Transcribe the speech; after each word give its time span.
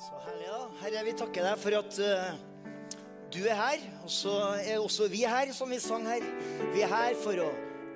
Så 0.00 0.16
herlig, 0.24 0.46
da. 0.48 0.58
Herre, 0.80 1.00
vi 1.04 1.12
takker 1.12 1.44
deg 1.44 1.58
for 1.60 1.76
at 1.76 1.96
uh, 2.00 2.28
du 3.34 3.42
er 3.42 3.58
her. 3.58 3.82
Og 4.00 4.12
så 4.14 4.32
er 4.56 4.78
også 4.80 5.10
vi 5.12 5.26
her, 5.28 5.50
som 5.52 5.68
vi 5.68 5.76
sang 5.82 6.06
her. 6.08 6.24
Vi 6.72 6.80
er 6.86 6.88
her 6.88 7.18
for 7.20 7.42
å 7.44 7.48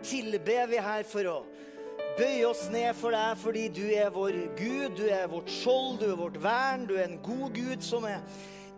tilbe. 0.04 0.58
Vi 0.68 0.76
er 0.76 0.84
her 0.84 1.06
for 1.08 1.30
å 1.30 1.38
bøye 2.18 2.42
oss 2.44 2.66
ned 2.74 2.90
for 2.98 3.16
deg 3.16 3.40
fordi 3.40 3.62
du 3.72 3.86
er 3.86 4.12
vår 4.12 4.36
Gud. 4.58 4.98
Du 4.98 5.06
er 5.08 5.24
vårt 5.32 5.48
skjold, 5.48 6.02
du 6.02 6.10
er 6.10 6.20
vårt 6.20 6.36
vern. 6.44 6.84
Du 6.90 6.92
er 6.98 7.06
en 7.06 7.16
god 7.24 7.56
Gud 7.56 7.88
som 7.88 8.04
er 8.10 8.20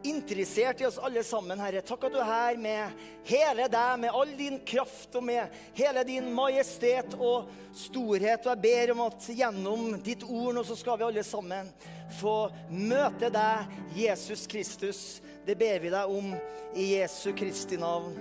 interessert 0.06 0.84
i 0.84 0.86
oss 0.86 1.02
alle 1.02 1.26
sammen, 1.26 1.58
Herre. 1.58 1.82
Takk 1.82 2.06
at 2.06 2.14
du 2.14 2.22
er 2.22 2.30
her 2.30 2.62
med 2.62 3.04
hele 3.26 3.66
deg, 3.74 4.00
med 4.06 4.22
all 4.22 4.38
din 4.38 4.62
kraft 4.70 5.18
og 5.18 5.26
med 5.26 5.58
hele 5.74 6.06
din 6.06 6.30
majestet 6.30 7.18
og 7.18 7.50
storhet. 7.74 8.46
Og 8.46 8.54
jeg 8.54 8.64
ber 8.70 8.94
om 8.94 9.06
at 9.10 9.30
gjennom 9.34 9.96
ditt 9.98 10.22
ord 10.30 10.54
nå 10.54 10.62
så 10.70 10.78
skal 10.78 11.02
vi 11.02 11.10
alle 11.10 11.26
sammen 11.26 11.74
få 12.18 12.36
møte 12.70 13.30
deg, 13.32 13.72
Jesus 13.96 14.46
Kristus. 14.50 15.00
Det 15.46 15.56
ber 15.58 15.80
vi 15.82 15.92
deg 15.92 16.10
om 16.10 16.32
i 16.76 16.92
Jesu 16.96 17.32
Kristi 17.36 17.78
navn. 17.80 18.14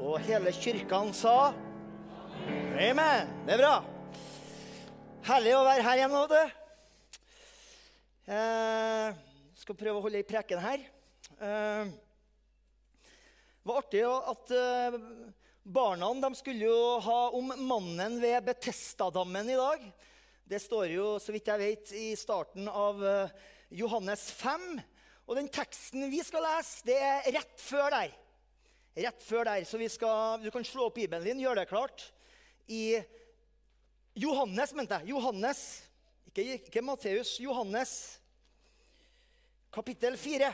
Og 0.00 0.20
hele 0.24 0.52
kirken 0.56 1.12
sa 1.16 1.52
Amen. 2.80 3.28
Det 3.44 3.54
er 3.54 3.60
bra. 3.60 3.74
Herlig 5.28 5.52
å 5.52 5.64
være 5.66 5.84
her 5.84 5.98
igjen 6.00 6.14
vet 6.14 6.32
du. 6.32 6.56
Eh, 8.30 9.18
skal 9.60 9.76
prøve 9.76 9.98
å 9.98 10.04
holde 10.06 10.22
i 10.22 10.26
preken 10.26 10.62
her. 10.62 10.86
Eh, 11.36 11.90
det 13.60 13.68
var 13.68 13.82
artig 13.82 14.00
at 14.08 14.54
eh, 14.56 14.96
barna 15.62 16.08
de 16.24 16.30
skulle 16.38 16.70
jo 16.70 16.98
ha 17.04 17.18
om 17.36 17.52
mannen 17.60 18.16
ved 18.22 18.46
Betestadammen 18.48 19.52
i 19.52 19.58
dag. 19.60 19.84
Det 20.50 20.58
står 20.58 20.88
jo, 20.90 21.04
så 21.22 21.30
vidt 21.30 21.46
jeg 21.46 21.60
vet, 21.60 21.90
i 21.94 22.08
starten 22.18 22.66
av 22.66 22.98
eh, 23.06 23.34
Johannes 23.78 24.24
5. 24.34 24.64
Og 25.30 25.36
den 25.38 25.46
teksten 25.46 26.08
vi 26.10 26.24
skal 26.26 26.42
lese, 26.42 26.80
det 26.88 26.96
er 26.98 27.28
rett 27.36 27.62
før 27.62 27.86
der. 27.94 28.16
Rett 28.98 29.22
før 29.22 29.46
der, 29.46 29.62
så 29.62 29.78
skal, 29.94 30.42
Du 30.42 30.50
kan 30.50 30.66
slå 30.66 30.88
opp 30.88 30.96
Bibelen 30.98 31.22
din, 31.22 31.44
gjør 31.44 31.60
det 31.60 31.68
klart. 31.70 32.02
I 32.66 32.98
Johannes, 34.18 34.74
mente 34.74 34.98
jeg. 34.98 35.12
Johannes. 35.14 35.62
Ikke, 36.26 36.48
ikke 36.58 36.82
Matteus. 36.82 37.36
Johannes, 37.38 37.94
kapittel 39.70 40.18
4. 40.18 40.50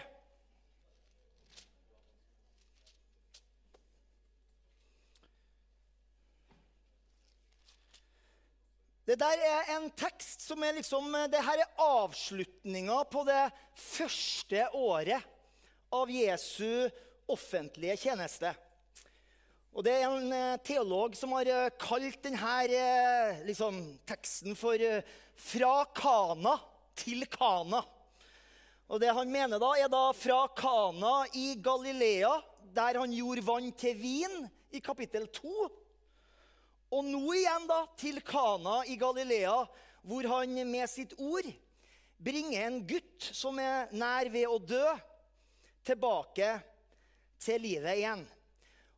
Det 9.06 9.14
der 9.20 9.38
er 9.38 9.68
en 9.76 9.84
tekst 9.94 10.42
som 10.42 10.62
er 10.66 10.80
liksom 10.80 11.12
Det 11.30 11.38
her 11.46 11.60
er 11.62 11.82
avslutninga 11.82 13.04
på 13.06 13.22
det 13.28 13.42
første 13.78 14.64
året 14.74 15.22
av 15.94 16.10
Jesu 16.10 16.88
offentlige 17.30 17.94
tjeneste. 18.02 18.50
Og 19.76 19.84
Det 19.86 19.94
er 19.94 20.08
en 20.08 20.34
eh, 20.34 20.58
teolog 20.66 21.14
som 21.14 21.36
har 21.36 21.46
eh, 21.52 21.70
kalt 21.78 22.18
denne 22.24 22.56
eh, 22.66 23.44
liksom, 23.46 23.78
teksten 24.08 24.58
for 24.58 24.74
'Fra 24.74 25.84
Kana 25.94 26.56
til 26.96 27.28
Kana'. 27.30 27.84
Og 28.88 29.00
Det 29.00 29.14
han 29.14 29.30
mener 29.30 29.62
da, 29.62 29.70
er 29.78 29.88
da 29.88 30.10
fra 30.12 30.48
Kana 30.48 31.26
i 31.34 31.54
Galilea, 31.62 32.40
der 32.74 32.98
han 32.98 33.12
gjorde 33.12 33.46
vann 33.46 33.70
til 33.72 33.94
vin, 33.94 34.48
i 34.72 34.80
kapittel 34.80 35.28
2. 35.30 35.85
Og 36.94 37.02
nå 37.06 37.22
igjen 37.34 37.66
da, 37.66 37.80
til 37.98 38.20
Kana 38.24 38.82
i 38.86 38.94
Galilea, 39.00 39.56
hvor 40.06 40.28
han 40.30 40.54
med 40.68 40.86
sitt 40.90 41.16
ord 41.18 41.48
bringer 42.22 42.68
en 42.68 42.78
gutt 42.86 43.26
som 43.34 43.58
er 43.60 43.90
nær 43.96 44.30
ved 44.32 44.46
å 44.48 44.60
dø, 44.62 44.84
tilbake 45.86 46.48
til 47.42 47.62
livet 47.62 48.00
igjen. 48.00 48.22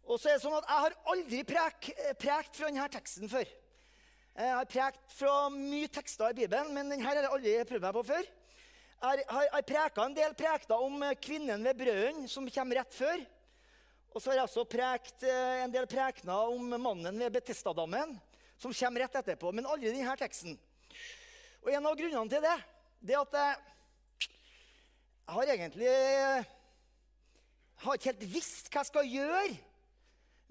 Og 0.09 0.17
så 0.17 0.31
er 0.31 0.39
det 0.39 0.45
sånn 0.45 0.57
at 0.57 0.69
Jeg 0.69 0.85
har 0.85 0.95
aldri 1.13 1.41
prek, 1.45 1.89
prekt 2.21 2.57
fra 2.57 2.71
denne 2.71 2.87
teksten 2.93 3.29
før. 3.29 3.49
Jeg 4.39 4.55
har 4.55 4.69
prekt 4.71 5.17
fra 5.19 5.33
mye 5.53 5.89
tekster 5.93 6.33
i 6.33 6.39
Bibelen, 6.39 6.71
men 6.73 6.93
denne 6.93 7.05
har 7.05 7.19
jeg 7.19 7.29
aldri 7.29 7.57
prøvd 7.69 7.85
meg 7.85 7.97
på 7.97 8.05
før. 8.13 8.29
Jeg 8.99 9.25
har, 9.31 9.51
har 9.53 9.67
preka 9.67 10.05
en 10.05 10.17
del 10.17 10.37
prekter 10.39 10.85
om 10.87 11.03
kvinnen 11.23 11.67
ved 11.67 11.77
brøden, 11.79 12.25
som 12.31 12.49
kommer 12.55 12.81
rett 12.81 12.95
før. 12.95 13.21
Og 14.19 14.23
så 14.23 14.33
har 14.33 14.41
jeg 14.41 14.49
også 14.49 14.65
prekt 14.67 15.23
eh, 15.23 15.61
en 15.63 15.71
del 15.71 15.85
prekener 15.87 16.49
om 16.51 16.73
mannen 16.83 17.21
ved 17.23 17.37
Betestadammen, 17.37 18.17
som 18.59 18.73
kommer 18.75 19.05
rett 19.05 19.19
etterpå, 19.21 19.53
men 19.55 19.69
aldri 19.71 19.93
denne 19.93 20.17
teksten. 20.19 20.57
Og 21.63 21.71
En 21.71 21.87
av 21.87 21.95
grunnene 21.95 22.27
til 22.33 22.43
det 22.43 22.57
det 22.99 23.15
er 23.15 23.23
at 23.23 23.37
jeg, 23.39 23.61
jeg 25.23 25.37
har 25.37 25.53
egentlig 25.55 25.87
jeg 25.87 26.43
har 27.85 27.95
ikke 27.95 28.11
helt 28.11 28.27
visst 28.33 28.73
hva 28.73 28.83
jeg 28.83 28.91
skal 28.91 29.13
gjøre 29.13 29.55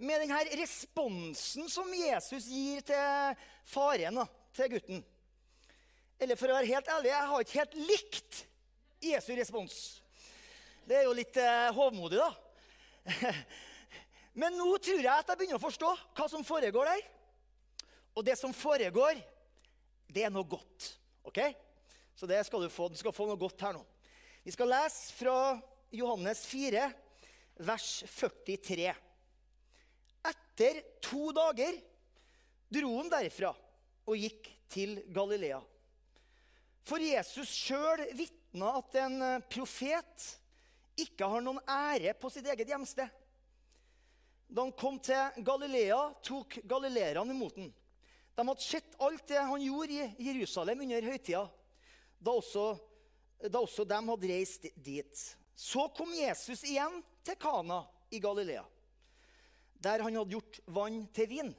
med 0.07 0.23
denne 0.23 0.39
responsen 0.61 1.67
som 1.67 1.91
Jesus 1.91 2.47
gir 2.47 2.87
til 2.87 3.45
faren, 3.67 4.23
til 4.55 4.75
gutten. 4.77 5.05
Eller 6.23 6.39
for 6.39 6.47
å 6.47 6.55
være 6.61 6.71
helt 6.71 6.95
ærlig, 6.95 7.11
jeg 7.11 7.31
har 7.35 7.43
ikke 7.49 7.59
helt 7.65 7.79
likt 7.91 8.43
Jesu 9.11 9.33
respons. 9.35 9.79
Det 10.87 11.01
er 11.01 11.09
jo 11.11 11.19
litt 11.19 11.35
eh, 11.35 11.73
hovmodig, 11.75 12.23
da. 12.23 12.46
Men 14.39 14.57
nå 14.57 14.69
tror 14.83 15.01
jeg 15.01 15.13
at 15.13 15.31
jeg 15.31 15.39
begynner 15.39 15.57
å 15.59 15.63
forstå 15.63 15.91
hva 16.17 16.27
som 16.29 16.45
foregår 16.45 16.91
der. 16.91 17.05
Og 18.17 18.25
det 18.25 18.37
som 18.39 18.53
foregår, 18.53 19.19
det 20.09 20.25
er 20.25 20.33
noe 20.33 20.47
godt. 20.47 20.93
ok? 21.27 21.39
Så 22.17 22.29
det 22.29 22.39
skal 22.47 22.63
du 22.65 22.69
få. 22.73 22.89
Du 22.89 22.97
skal 22.97 23.13
få 23.13 23.27
noe 23.29 23.39
godt 23.39 23.61
her 23.61 23.75
nå. 23.77 23.83
Vi 24.45 24.53
skal 24.55 24.71
lese 24.71 25.13
fra 25.13 25.57
Johannes 25.93 26.45
4, 26.49 26.85
vers 27.67 27.89
43. 28.15 28.93
Etter 30.27 30.81
to 31.03 31.29
dager 31.35 31.77
dro 32.73 32.93
han 32.97 33.11
derfra 33.11 33.51
og 34.07 34.17
gikk 34.17 34.49
til 34.71 34.97
Galilea. 35.13 35.59
For 36.87 37.03
Jesus 37.03 37.51
sjøl 37.51 38.05
vitna 38.15 38.77
at 38.79 38.97
en 39.03 39.17
profet 39.51 40.27
ikke 40.97 41.29
har 41.29 41.43
noen 41.45 41.61
ære 41.69 42.15
på 42.17 42.29
sitt 42.33 42.47
eget 42.49 42.69
hjemsted. 42.73 43.09
Da 44.47 44.63
han 44.63 44.73
kom 44.79 44.97
til 45.03 45.43
Galilea, 45.45 45.99
tok 46.23 46.59
galileerne 46.63 47.35
imot 47.35 47.57
ham. 47.59 47.71
De 48.37 48.45
hadde 48.45 48.63
sett 48.63 48.95
alt 49.01 49.25
det 49.27 49.41
han 49.41 49.63
gjorde 49.63 50.07
i 50.13 50.29
Jerusalem 50.29 50.83
under 50.85 51.09
høytida, 51.09 51.47
da 52.19 52.35
da 53.41 53.61
også 53.61 53.85
de 53.85 53.97
hadde 54.09 54.29
reist 54.31 54.65
dit. 54.75 55.23
Så 55.57 55.87
kom 55.97 56.13
Jesus 56.13 56.63
igjen 56.65 57.01
til 57.25 57.37
Kana 57.41 57.83
i 58.13 58.21
Galilea, 58.21 58.63
der 59.73 60.05
han 60.05 60.17
hadde 60.17 60.37
gjort 60.37 60.59
vann 60.65 61.03
til 61.13 61.29
vin. 61.29 61.51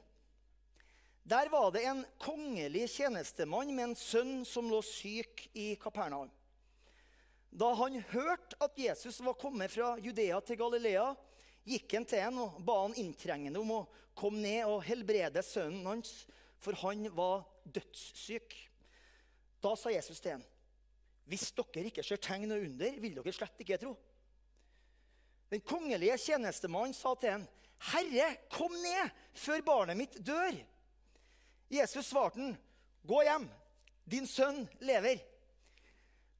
Der 1.29 1.51
var 1.53 1.71
det 1.75 1.83
en 1.85 2.05
kongelig 2.23 2.87
tjenestemann 2.95 3.75
med 3.75 3.91
en 3.91 3.99
sønn 3.99 4.45
som 4.49 4.71
lå 4.71 4.81
syk 4.87 5.45
i 5.53 5.75
Kapernaum. 5.77 6.31
Da 7.51 7.73
han 7.75 8.01
hørte 8.13 8.59
at 8.61 8.79
Jesus 8.79 9.21
var 9.25 9.39
kommet 9.41 9.73
fra 9.73 9.95
Judea 10.03 10.41
til 10.45 10.59
Galilea, 10.61 11.07
gikk 11.69 11.95
han 11.97 12.07
til 12.09 12.23
ham 12.23 12.41
og 12.45 12.61
ba 12.65 12.83
han 12.85 12.97
inntrengende 13.01 13.61
om 13.61 13.73
å 13.73 13.87
komme 14.19 14.43
ned 14.43 14.69
og 14.69 14.85
helbrede 14.87 15.43
sønnen 15.45 15.87
hans, 15.89 16.27
for 16.59 16.77
han 16.83 17.07
var 17.17 17.47
dødssyk. 17.65 18.55
Da 19.63 19.75
sa 19.77 19.91
Jesus 19.91 20.21
til 20.21 20.37
ham, 20.37 20.45
'Hvis 21.29 21.53
dere 21.53 21.91
ikke 21.91 22.03
ser 22.03 22.17
tegn 22.17 22.51
og 22.53 22.63
under, 22.65 23.01
vil 23.01 23.15
dere 23.15 23.33
slett 23.33 23.61
ikke 23.61 23.79
tro.' 23.79 23.97
Den 25.51 25.61
kongelige 25.61 26.17
tjenestemannen 26.19 26.95
sa 26.95 27.15
til 27.15 27.31
ham, 27.31 27.47
'Herre, 27.79 28.37
kom 28.51 28.73
ned 28.73 29.11
før 29.33 29.61
barnet 29.61 29.97
mitt 29.97 30.17
dør.' 30.27 30.65
Jesus 31.71 32.07
svarte 32.07 32.41
ham, 32.41 32.57
'Gå 33.05 33.23
hjem, 33.23 33.51
din 34.11 34.27
sønn 34.27 34.69
lever.' 34.81 35.38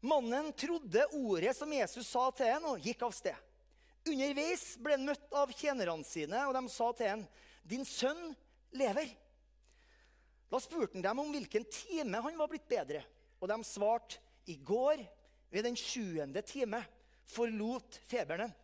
Mannen 0.01 0.53
trodde 0.53 1.07
ordet 1.07 1.57
som 1.57 1.73
Jesus 1.73 2.07
sa 2.07 2.29
til 2.31 2.51
ham, 2.53 2.69
og 2.71 2.83
gikk 2.83 3.03
av 3.03 3.15
sted. 3.15 3.37
Underveis 4.09 4.77
ble 4.81 4.95
han 4.95 5.09
møtt 5.09 5.35
av 5.35 5.51
tjenerne 5.53 6.07
sine, 6.07 6.45
og 6.47 6.55
de 6.55 6.63
sa 6.71 6.93
til 6.97 7.11
ham, 7.13 7.25
'Din 7.65 7.85
sønn 7.85 8.37
lever.' 8.73 9.17
Da 10.49 10.61
spurte 10.63 10.95
han 10.97 11.05
dem 11.05 11.19
om 11.19 11.33
hvilken 11.35 11.67
time 11.69 12.23
han 12.25 12.39
var 12.39 12.49
blitt 12.49 12.69
bedre, 12.69 13.03
og 13.41 13.49
de 13.51 13.59
svarte, 13.65 14.23
'I 14.47 14.57
går, 14.65 15.05
ved 15.51 15.65
den 15.65 15.77
sjuende 15.77 16.43
time, 16.43 16.85
forlot 17.27 18.01
feberen.' 18.09 18.55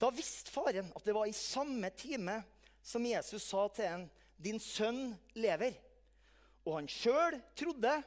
Da 0.00 0.08
visste 0.10 0.50
faren 0.50 0.92
at 0.96 1.04
det 1.04 1.12
var 1.12 1.26
i 1.28 1.36
samme 1.36 1.90
time 1.90 2.38
som 2.82 3.04
Jesus 3.04 3.42
sa 3.42 3.68
til 3.68 3.90
ham, 3.90 4.10
'Din 4.38 4.60
sønn 4.60 5.18
lever.' 5.34 5.76
Og 6.64 6.76
han 6.78 6.88
sjøl 6.88 7.40
trodde 7.56 8.02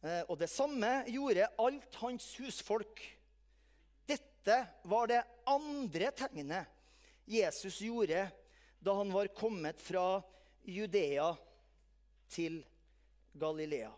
og 0.00 0.36
det 0.38 0.46
samme 0.50 0.90
gjorde 1.10 1.48
alt 1.58 1.96
hans 2.02 2.28
husfolk. 2.38 3.00
Dette 4.06 4.58
var 4.88 5.10
det 5.10 5.24
andre 5.50 6.12
tegnet 6.14 6.76
Jesus 7.28 7.80
gjorde 7.84 8.28
da 8.78 8.94
han 8.94 9.10
var 9.12 9.28
kommet 9.36 9.80
fra 9.82 10.22
Judea 10.64 11.32
til 12.30 12.60
Galilea. 13.32 13.90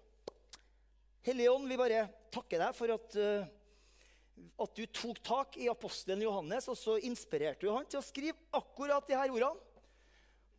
Hellige 1.23 1.53
Ånd, 1.53 1.69
vi 1.69 1.79
bare 1.79 2.07
takker 2.33 2.63
deg 2.63 2.77
for 2.77 2.95
at, 2.95 3.17
uh, 3.21 3.49
at 4.65 4.77
du 4.79 4.87
tok 4.89 5.21
tak 5.23 5.59
i 5.61 5.69
apostelen 5.71 6.25
Johannes, 6.25 6.69
og 6.73 6.79
så 6.81 6.97
inspirerte 7.05 7.67
du 7.67 7.75
han 7.75 7.89
til 7.91 8.01
å 8.01 8.07
skrive 8.07 8.39
akkurat 8.57 9.07
de 9.07 9.19
her 9.19 9.35
ordene. 9.35 9.69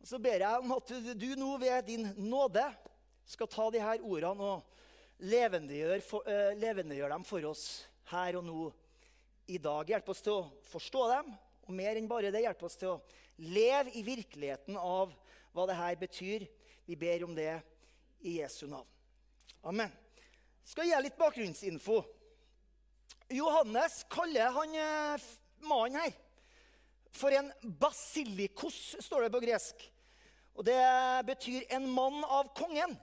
Og 0.02 0.08
Så 0.08 0.18
ber 0.22 0.42
jeg 0.42 0.62
om 0.62 0.72
at 0.74 0.94
du 1.18 1.28
nå 1.38 1.50
ved 1.62 1.84
din 1.86 2.08
nåde 2.18 2.64
skal 3.26 3.50
ta 3.50 3.68
de 3.70 3.82
her 3.82 4.02
ordene 4.02 4.48
og 4.54 4.81
levendegjøre, 5.22 6.02
for, 6.06 6.26
uh, 6.26 6.52
levendegjør 6.58 7.14
dem 7.14 7.26
for 7.26 7.48
oss 7.50 7.66
her 8.12 8.38
og 8.40 8.46
nå 8.46 8.68
i 9.52 9.58
dag. 9.62 9.88
Hjelp 9.94 10.12
oss 10.12 10.22
til 10.24 10.38
å 10.38 10.48
forstå 10.70 11.08
dem, 11.12 11.34
og 11.66 11.76
mer 11.76 11.98
enn 11.98 12.10
bare 12.10 12.32
det, 12.34 12.44
hjelp 12.44 12.64
oss 12.66 12.78
til 12.80 12.94
å 12.94 13.00
leve 13.42 13.94
i 13.98 14.04
virkeligheten 14.06 14.78
av 14.78 15.14
hva 15.52 15.66
det 15.68 15.78
her 15.78 15.98
betyr. 16.00 16.46
Vi 16.86 16.98
ber 16.98 17.24
om 17.26 17.36
det 17.36 17.54
i 18.26 18.38
Jesu 18.40 18.66
navn. 18.70 18.88
Amen. 19.66 19.92
Skal 20.66 20.88
gi 20.88 20.98
litt 21.02 21.18
bakgrunnsinfo. 21.18 22.02
Johannes 23.32 24.02
kaller 24.12 24.52
han 24.54 24.74
eh, 24.76 25.30
mannen 25.66 26.02
her 26.02 26.12
for 27.12 27.34
en 27.36 27.50
basilikos, 27.62 28.96
står 29.00 29.26
det 29.26 29.32
på 29.34 29.42
gresk. 29.44 29.82
Og 30.56 30.64
Det 30.64 30.80
betyr 31.28 31.66
en 31.76 31.88
mann 31.92 32.22
av 32.24 32.52
kongen. 32.56 32.96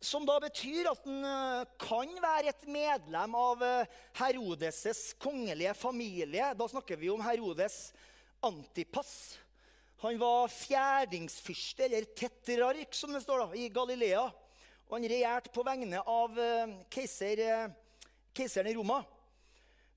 Som 0.00 0.24
da 0.24 0.38
betyr 0.40 0.86
at 0.88 1.02
han 1.04 1.24
eh, 1.28 1.66
kan 1.80 2.12
være 2.24 2.54
et 2.54 2.62
medlem 2.72 3.34
av 3.36 3.60
eh, 3.60 3.98
Herodes' 4.16 5.10
kongelige 5.20 5.74
familie. 5.76 6.54
Da 6.56 6.68
snakker 6.72 6.96
vi 6.96 7.10
om 7.12 7.20
Herodes 7.20 7.90
Antipas. 8.40 9.36
Han 10.00 10.16
var 10.16 10.48
fjerdingsfyrste, 10.48 11.84
eller 11.84 12.08
tetrark, 12.16 12.96
som 12.96 13.12
det 13.12 13.20
står 13.26 13.44
da, 13.44 13.60
i 13.60 13.68
Galilea. 13.68 14.24
Og 14.88 14.96
han 14.96 15.08
regjerte 15.12 15.52
på 15.52 15.66
vegne 15.68 16.00
av 16.00 16.40
eh, 16.40 16.74
keiser, 16.96 17.44
keiseren 18.32 18.72
i 18.72 18.76
Roma. 18.80 19.02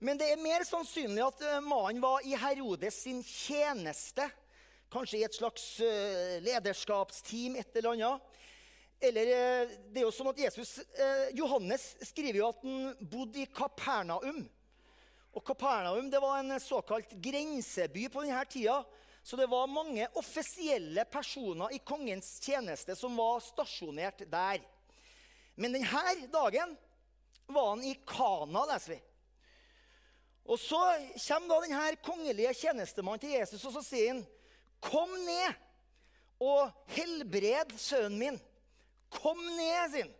Men 0.04 0.20
det 0.20 0.34
er 0.34 0.44
mer 0.44 0.68
sannsynlig 0.68 1.24
at 1.24 1.48
mannen 1.64 2.04
var 2.04 2.28
i 2.28 2.36
Herodes 2.36 3.06
sin 3.06 3.24
tjeneste. 3.24 4.28
Kanskje 4.92 5.22
i 5.22 5.24
et 5.24 5.40
slags 5.40 5.78
lederskapsteam, 6.44 7.56
et 7.56 7.80
eller 7.80 7.96
annet. 7.96 8.34
Eller 9.04 9.28
eh, 9.28 9.72
det 9.92 10.00
er 10.00 10.06
jo 10.06 10.16
sånn 10.16 10.32
at 10.32 10.38
Jesus, 10.40 10.78
eh, 10.96 11.30
Johannes 11.36 11.90
skriver 12.08 12.40
jo 12.40 12.50
at 12.54 12.62
han 12.64 13.08
bodde 13.12 13.42
i 13.42 13.50
Kapernaum. 13.52 14.46
Og 15.34 15.44
Kapernaum 15.44 16.08
det 16.12 16.22
var 16.24 16.40
en 16.40 16.56
såkalt 16.62 17.12
grenseby 17.26 18.06
på 18.14 18.24
denne 18.24 18.44
tida. 18.48 18.78
Så 19.24 19.36
det 19.40 19.50
var 19.52 19.68
mange 19.72 20.08
offisielle 20.20 21.04
personer 21.12 21.76
i 21.76 21.82
kongens 21.84 22.38
tjeneste 22.44 22.96
som 22.96 23.16
var 23.20 23.44
stasjonert 23.44 24.24
der. 24.32 24.64
Men 25.56 25.76
denne 25.76 26.28
dagen 26.32 26.78
var 27.52 27.74
han 27.74 27.84
i 27.84 27.98
Kana, 28.08 28.64
leser 28.72 28.96
vi. 28.96 29.02
Og 30.48 30.60
så 30.60 30.80
kommer 31.28 31.52
da 31.52 31.60
denne 31.68 31.92
kongelige 32.04 32.56
tjenestemannen 32.64 33.24
til 33.24 33.36
Jesus 33.36 33.68
og 33.68 33.76
så 33.78 33.84
sier 33.84 34.14
han, 34.14 34.26
'Kom 34.84 35.12
ned 35.28 35.54
og 36.40 36.72
helbred 36.96 37.76
sønnen 37.80 38.20
min.' 38.20 38.42
Kom 39.20 39.40
ned, 39.58 39.92
sin. 39.94 40.12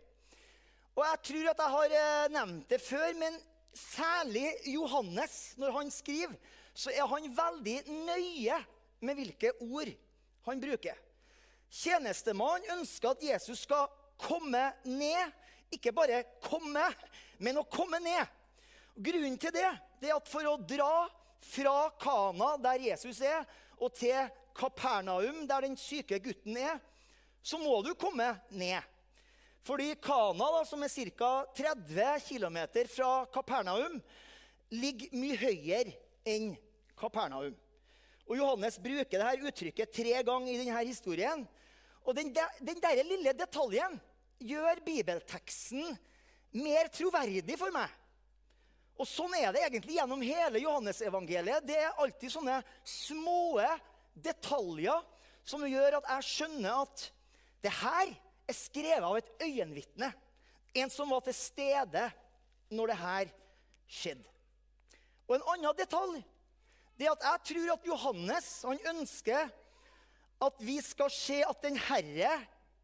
Og 0.94 1.02
jeg 1.02 1.22
tror 1.28 1.50
at 1.50 1.62
jeg 1.62 1.74
har 1.74 1.96
eh, 2.00 2.28
nevnt 2.34 2.70
det 2.70 2.80
før, 2.82 3.08
men 3.18 3.38
særlig 3.74 4.46
Johannes, 4.70 5.54
når 5.58 5.74
han 5.78 5.90
skriver, 5.90 6.36
så 6.74 6.92
er 6.94 7.06
han 7.10 7.26
veldig 7.34 7.80
nøye 8.06 8.60
med 9.04 9.18
hvilke 9.18 9.50
ord 9.62 9.90
han 10.46 10.62
bruker. 10.62 10.98
Tjenestemannen 11.74 12.78
ønsker 12.78 13.14
at 13.14 13.26
Jesus 13.26 13.64
skal 13.66 13.90
komme 14.20 14.62
ned. 14.86 15.34
Ikke 15.74 15.94
bare 15.94 16.22
komme, 16.44 16.84
men 17.42 17.58
å 17.58 17.66
komme 17.66 17.98
ned. 18.02 18.30
Grunnen 18.94 19.38
til 19.42 19.54
det, 19.54 19.70
det 19.98 20.12
er 20.12 20.18
at 20.20 20.30
for 20.30 20.46
å 20.46 20.58
dra 20.60 21.08
fra 21.44 21.88
Kana, 22.00 22.54
der 22.62 22.86
Jesus 22.86 23.18
er, 23.26 23.42
og 23.82 23.90
til 23.98 24.28
Kapernaum, 24.54 25.42
der 25.50 25.66
den 25.66 25.74
syke 25.78 26.20
gutten 26.22 26.60
er, 26.62 26.78
så 27.44 27.60
må 27.60 27.76
du 27.84 27.92
komme 27.98 28.30
ned. 28.56 28.80
Fordi 29.64 29.94
Kana, 30.00 30.46
da, 30.58 30.62
som 30.68 30.82
er 30.84 30.92
ca. 31.16 31.32
30 31.56 32.24
km 32.28 32.58
fra 32.88 33.10
Kapernaum, 33.32 33.98
ligger 34.72 35.12
mye 35.16 35.36
høyere 35.40 35.92
enn 36.28 36.54
Kapernaum. 36.96 37.54
Og 38.24 38.38
Johannes 38.40 38.78
bruker 38.80 39.20
dette 39.20 39.48
uttrykket 39.48 39.92
tre 39.92 40.16
ganger 40.24 40.52
i 40.52 40.58
denne 40.62 40.84
historien. 40.88 41.44
Og 42.04 42.16
den, 42.16 42.32
der, 42.32 42.48
den 42.64 42.80
der 42.80 43.02
lille 43.04 43.32
detaljen 43.36 43.98
gjør 44.40 44.80
bibelteksten 44.84 45.94
mer 46.56 46.88
troverdig 46.92 47.58
for 47.60 47.72
meg. 47.74 47.92
Og 48.94 49.08
sånn 49.10 49.32
er 49.36 49.50
det 49.52 49.64
egentlig 49.64 49.98
gjennom 49.98 50.22
hele 50.22 50.62
Johannesevangeliet. 50.62 51.66
Det 51.66 51.76
er 51.80 52.00
alltid 52.00 52.32
sånne 52.32 52.60
små 52.86 53.58
detaljer 54.14 55.02
som 55.44 55.64
gjør 55.66 55.98
at 55.98 56.10
jeg 56.14 56.28
skjønner 56.30 56.84
at 56.84 57.08
det 57.64 57.72
her 57.72 58.12
er 58.44 58.56
skrevet 58.56 59.06
av 59.06 59.16
et 59.16 59.30
øyenvitne. 59.46 60.10
En 60.76 60.90
som 60.92 61.10
var 61.10 61.24
til 61.24 61.36
stede 61.36 62.04
når 62.74 62.92
det 62.92 63.00
her 63.00 63.34
skjedde. 63.88 64.30
Og 65.24 65.38
en 65.38 65.46
annen 65.54 65.76
detalj 65.78 66.20
det 66.94 67.08
er 67.08 67.14
at 67.16 67.24
jeg 67.26 67.46
tror 67.50 67.70
at 67.72 67.86
Johannes 67.88 68.48
han 68.62 68.82
ønsker 68.92 69.48
at 70.44 70.60
vi 70.62 70.76
skal 70.84 71.10
se 71.10 71.40
at 71.46 71.62
den 71.64 71.78
herre 71.88 72.36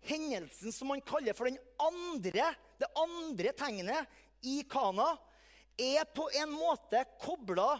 hendelsen 0.08 0.74
som 0.74 0.90
han 0.90 1.02
kaller 1.06 1.36
for 1.36 1.46
den 1.46 1.60
andre, 1.82 2.48
det 2.80 2.88
andre 2.98 3.52
tegnet 3.54 4.18
i 4.42 4.62
Kana, 4.70 5.12
er 5.78 6.08
på 6.10 6.26
en 6.40 6.50
måte 6.52 7.04
kobla 7.20 7.74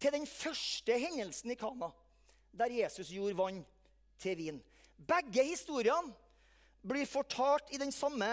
til 0.00 0.14
den 0.14 0.26
første 0.28 0.98
hendelsen 1.00 1.50
i 1.52 1.58
Kana, 1.58 1.88
der 2.52 2.78
Jesus 2.82 3.10
gjorde 3.10 3.38
vann 3.38 3.64
til 4.20 4.38
vin. 4.38 4.62
Begge 4.96 5.44
historiene 5.50 6.14
blir 6.86 7.08
fortalt 7.08 7.72
i 7.74 7.80
den 7.80 7.92
samme 7.94 8.28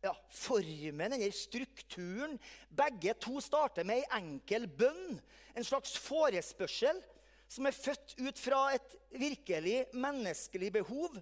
ja, 0.00 0.12
formen 0.32 1.14
denne 1.14 1.30
strukturen. 1.34 2.38
Begge 2.68 3.14
to 3.20 3.40
starter 3.44 3.86
med 3.86 4.00
ei 4.00 4.20
enkel 4.20 4.66
bønn, 4.68 5.18
en 5.54 5.66
slags 5.66 5.96
forespørsel 6.00 7.02
som 7.50 7.66
er 7.66 7.74
født 7.74 8.14
ut 8.22 8.38
fra 8.38 8.62
et 8.76 8.96
virkelig 9.10 9.82
menneskelig 9.92 10.70
behov. 10.78 11.18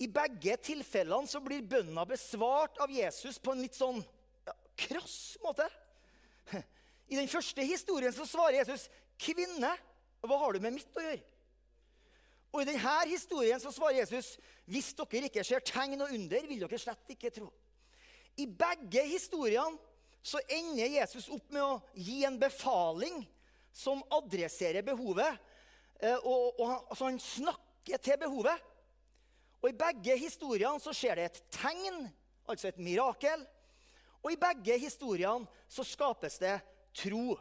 I 0.00 0.08
begge 0.10 0.56
tilfellene 0.64 1.30
så 1.30 1.42
blir 1.44 1.66
bønna 1.68 2.06
besvart 2.08 2.80
av 2.82 2.90
Jesus 2.90 3.38
på 3.38 3.52
en 3.54 3.62
litt 3.62 3.76
sånn 3.78 4.00
ja, 4.46 4.54
krass 4.86 5.36
måte. 5.44 5.68
I 7.12 7.18
den 7.20 7.28
første 7.30 7.62
historien 7.62 8.14
så 8.16 8.26
svarer 8.26 8.62
Jesus, 8.62 8.88
'Kvinne, 9.20 9.70
hva 10.24 10.38
har 10.40 10.56
du 10.56 10.64
med 10.64 10.74
mitt 10.80 10.98
å 10.98 11.04
gjøre?' 11.04 11.33
Og 12.54 12.62
I 12.62 12.68
denne 12.68 12.98
historien 13.10 13.58
så 13.58 13.72
svarer 13.74 14.04
Jesus 14.04 14.36
hvis 14.70 14.92
dere 14.94 15.26
ikke 15.26 15.42
ser 15.44 15.64
tegn 15.66 15.98
og 16.04 16.12
under, 16.14 16.46
vil 16.46 16.62
dere 16.62 16.78
slett 16.78 17.10
ikke 17.10 17.32
tro. 17.34 17.48
I 18.38 18.46
begge 18.46 19.02
historiene 19.10 19.74
så 20.24 20.38
ender 20.48 20.94
Jesus 20.94 21.26
opp 21.34 21.50
med 21.52 21.64
å 21.64 21.80
gi 21.98 22.22
en 22.24 22.38
befaling 22.40 23.18
som 23.74 24.00
adresserer 24.14 24.86
behovet. 24.86 25.34
Eh, 25.98 26.16
og, 26.16 26.54
og 26.54 26.64
han, 26.70 26.78
altså 26.88 27.10
han 27.10 27.18
snakker 27.20 28.00
til 28.00 28.22
behovet. 28.22 28.70
Og 29.60 29.68
I 29.72 29.76
begge 29.80 30.16
historiene 30.22 30.80
så 30.80 30.94
skjer 30.94 31.18
det 31.18 31.26
et 31.28 31.42
tegn, 31.58 32.06
altså 32.46 32.70
et 32.70 32.80
mirakel. 32.80 33.42
Og 34.22 34.32
i 34.32 34.40
begge 34.40 34.78
historiene 34.80 35.50
så 35.68 35.84
skapes 35.84 36.38
det 36.40 36.56
tro. 36.96 37.34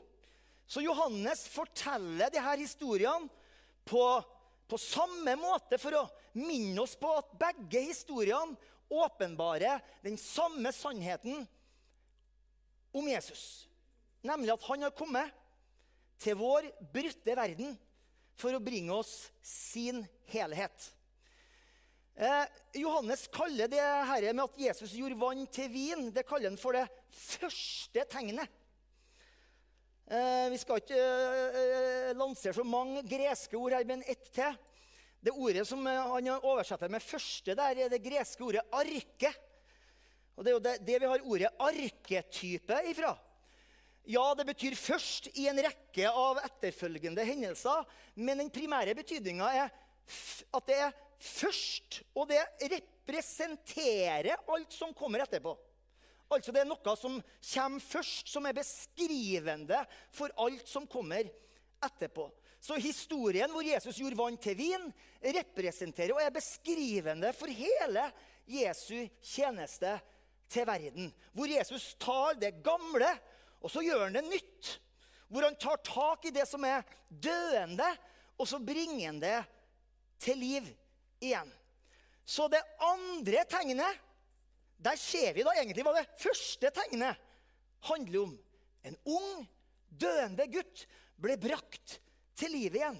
Så 0.67 0.81
Johannes 0.83 1.45
forteller 1.53 2.33
disse 2.33 2.57
historiene 2.65 3.29
på 3.85 4.03
på 4.67 4.79
samme 4.79 5.35
måte 5.39 5.77
for 5.81 5.97
å 5.97 6.03
minne 6.39 6.81
oss 6.83 6.95
på 6.99 7.09
at 7.17 7.33
begge 7.39 7.83
historiene 7.89 8.55
åpenbarer 8.93 9.81
den 10.05 10.17
samme 10.21 10.71
sannheten 10.75 11.45
om 12.93 13.07
Jesus. 13.09 13.67
Nemlig 14.23 14.53
at 14.53 14.67
han 14.69 14.85
har 14.85 14.95
kommet 14.95 15.33
til 16.21 16.37
vår 16.39 16.69
brutte 16.93 17.35
verden 17.35 17.73
for 18.39 18.55
å 18.55 18.63
bringe 18.63 18.93
oss 18.95 19.31
sin 19.45 20.03
helhet. 20.31 20.89
Eh, 22.15 22.45
Johannes 22.77 23.25
kaller 23.33 23.67
det 23.71 23.81
her 23.81 24.27
med 24.33 24.45
at 24.45 24.59
Jesus 24.61 24.93
gjorde 24.93 25.17
vann 25.17 25.47
til 25.49 25.71
vin, 25.73 26.11
det 26.13 26.25
kaller 26.29 26.51
han 26.51 26.61
for 26.61 26.77
det 26.77 26.85
første 27.09 28.05
tegnet. 28.09 28.51
Eh, 30.11 30.49
vi 30.51 30.59
skal 30.59 30.81
ikke 30.81 30.99
eh, 30.99 32.11
lansere 32.19 32.55
så 32.57 32.65
mange 32.67 33.05
greske 33.07 33.55
ord 33.55 33.75
her, 33.77 33.85
men 33.87 34.03
ett 34.03 34.27
til. 34.35 34.57
Det 35.23 35.31
ordet 35.31 35.63
som 35.67 35.85
eh, 35.87 36.09
han 36.11 36.27
oversetter 36.35 36.91
med 36.91 37.03
første, 37.03 37.55
der 37.55 37.85
er 37.85 37.91
det 37.91 38.03
greske 38.03 38.43
ordet 38.43 38.65
'arke'. 38.67 39.31
Og 40.35 40.43
Det 40.43 40.49
er 40.49 40.55
jo 40.55 40.65
det, 40.65 40.73
det 40.85 40.99
vi 40.99 41.11
har 41.11 41.23
ordet 41.23 41.53
'arketype' 41.59 42.81
ifra. 42.91 43.13
Ja, 44.03 44.33
det 44.35 44.45
betyr 44.45 44.75
først 44.75 45.29
i 45.39 45.47
en 45.47 45.61
rekke 45.63 46.09
av 46.11 46.41
etterfølgende 46.43 47.23
hendelser, 47.23 47.85
men 48.15 48.37
den 48.37 48.51
primære 48.51 48.95
betydninga 48.95 49.47
er 49.55 49.69
at 50.51 50.65
det 50.67 50.75
er 50.75 50.91
først, 51.15 52.01
og 52.11 52.27
det 52.27 52.43
representerer 52.59 54.35
alt 54.51 54.75
som 54.75 54.91
kommer 54.91 55.23
etterpå. 55.23 55.55
Altså 56.33 56.53
Det 56.55 56.63
er 56.63 56.69
noe 56.69 56.95
som 56.99 57.19
kommer 57.53 57.83
først, 57.83 58.31
som 58.31 58.45
er 58.47 58.57
beskrivende 58.57 59.83
for 60.13 60.33
alt 60.43 60.67
som 60.69 60.87
kommer 60.89 61.29
etterpå. 61.83 62.29
Så 62.63 62.77
historien 62.79 63.51
hvor 63.51 63.65
Jesus 63.65 63.97
gjorde 63.99 64.17
vann 64.19 64.37
til 64.39 64.55
vin, 64.55 64.85
representerer 65.35 66.13
og 66.15 66.21
er 66.23 66.31
beskrivende 66.31 67.33
for 67.35 67.51
hele 67.51 68.05
Jesu 68.47 69.03
tjeneste 69.19 69.97
til 70.51 70.67
verden. 70.67 71.11
Hvor 71.35 71.51
Jesus 71.51 71.91
tar 71.99 72.39
det 72.39 72.55
gamle, 72.63 73.09
og 73.59 73.71
så 73.71 73.83
gjør 73.83 74.05
han 74.05 74.15
det 74.15 74.23
nytt. 74.29 74.71
Hvor 75.27 75.43
han 75.43 75.59
tar 75.59 75.81
tak 75.83 76.25
i 76.29 76.33
det 76.35 76.45
som 76.47 76.63
er 76.67 76.85
døende, 77.09 77.89
og 78.39 78.47
så 78.47 78.59
bringer 78.63 79.09
han 79.09 79.19
det 79.19 79.37
til 80.23 80.39
liv 80.39 80.71
igjen. 81.23 81.51
Så 82.23 82.47
det 82.47 82.63
andre 82.79 83.43
tegnet, 83.51 83.99
der 84.83 84.99
ser 84.99 85.33
vi 85.35 85.45
da 85.45 85.53
egentlig 85.55 85.85
hva 85.85 85.95
det 85.95 86.07
første 86.19 86.71
tegnet 86.75 87.19
handler 87.87 88.25
om. 88.25 88.33
En 88.83 88.97
ung, 89.07 89.45
døende 89.87 90.47
gutt 90.51 90.85
ble 91.21 91.37
brakt 91.39 91.99
til 92.39 92.51
livet 92.51 92.81
igjen. 92.81 92.99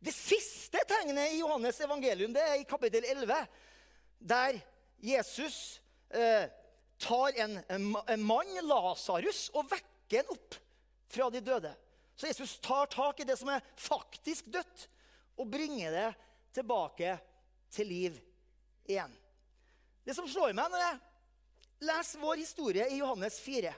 Det 0.00 0.14
siste 0.16 0.80
tegnet 0.88 1.34
i 1.34 1.42
Johannes 1.42 1.78
evangelium 1.84 2.32
det 2.34 2.42
er 2.42 2.56
i 2.58 2.66
kapittel 2.68 3.04
11, 3.04 3.36
der 4.18 4.58
Jesus 5.04 5.80
eh, 6.08 6.48
tar 7.00 7.36
en, 7.44 7.58
en, 7.68 8.24
mann, 8.24 8.56
Lasarus, 8.64 9.48
og 9.54 9.68
vekker 9.70 10.22
han 10.22 10.32
opp 10.34 10.56
fra 11.10 11.28
de 11.32 11.42
døde. 11.44 11.72
Så 12.16 12.28
Jesus 12.28 12.56
tar 12.64 12.88
tak 12.92 13.20
i 13.20 13.28
det 13.28 13.36
som 13.40 13.52
er 13.52 13.64
faktisk 13.80 14.48
dødt, 14.52 14.88
og 15.40 15.48
bringer 15.52 15.94
det 15.94 16.08
tilbake 16.56 17.14
til 17.72 17.88
liv 17.88 18.18
igjen. 18.88 19.12
Det 20.04 20.16
som 20.16 20.28
slår 20.28 20.56
meg 20.56 20.72
når 20.72 20.84
jeg 20.84 20.98
leser 21.80 22.22
vår 22.22 22.42
historie 22.42 22.86
i 22.92 23.00
Johannes 23.00 23.40
4, 23.42 23.74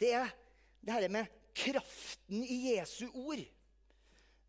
det 0.00 0.12
er 0.12 0.32
det 0.80 0.92
dette 0.92 1.12
med 1.12 1.36
kraften 1.56 2.42
i 2.44 2.76
Jesu 2.76 3.06
ord 3.10 3.42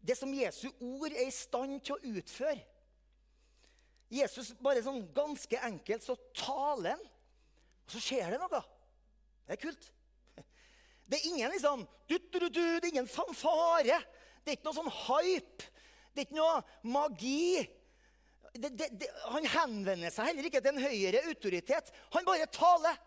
det 0.07 0.15
som 0.15 0.33
Jesu 0.33 0.69
ord 0.79 1.12
er 1.12 1.27
i 1.27 1.36
stand 1.36 1.81
til 1.83 1.97
å 1.97 2.15
utføre. 2.17 2.62
Jesus 4.07 4.53
bare 4.63 4.83
sånn 4.86 5.01
ganske 5.15 5.59
enkelt 5.67 6.05
så 6.05 6.15
taler 6.38 6.95
han, 6.95 7.01
og 7.88 7.95
så 7.95 8.03
skjer 8.03 8.31
det 8.31 8.39
noe. 8.39 8.62
Det 9.47 9.57
er 9.57 9.62
kult. 9.65 9.89
Det 11.07 11.19
er 11.19 11.27
ingen 11.27 11.51
liksom, 11.51 11.83
du, 12.07 12.15
du, 12.19 12.39
du, 12.39 12.62
det 12.79 12.86
er 12.86 12.93
ingen 12.93 13.12
fanfare. 13.12 14.00
Det 14.43 14.53
er 14.53 14.57
ikke 14.57 14.69
noe 14.69 14.77
sånn 14.79 14.95
hype. 15.07 15.67
Det 16.12 16.24
er 16.24 16.27
ikke 16.27 16.39
noe 16.39 16.62
magi. 16.88 17.67
Det, 18.57 18.71
det, 18.77 18.87
det, 19.01 19.09
han 19.31 19.45
henvender 19.53 20.13
seg 20.13 20.31
heller 20.31 20.47
ikke 20.49 20.61
til 20.63 20.73
en 20.73 20.85
høyere 20.85 21.23
autoritet. 21.29 21.91
Han 22.15 22.27
bare 22.27 22.49
taler. 22.53 22.97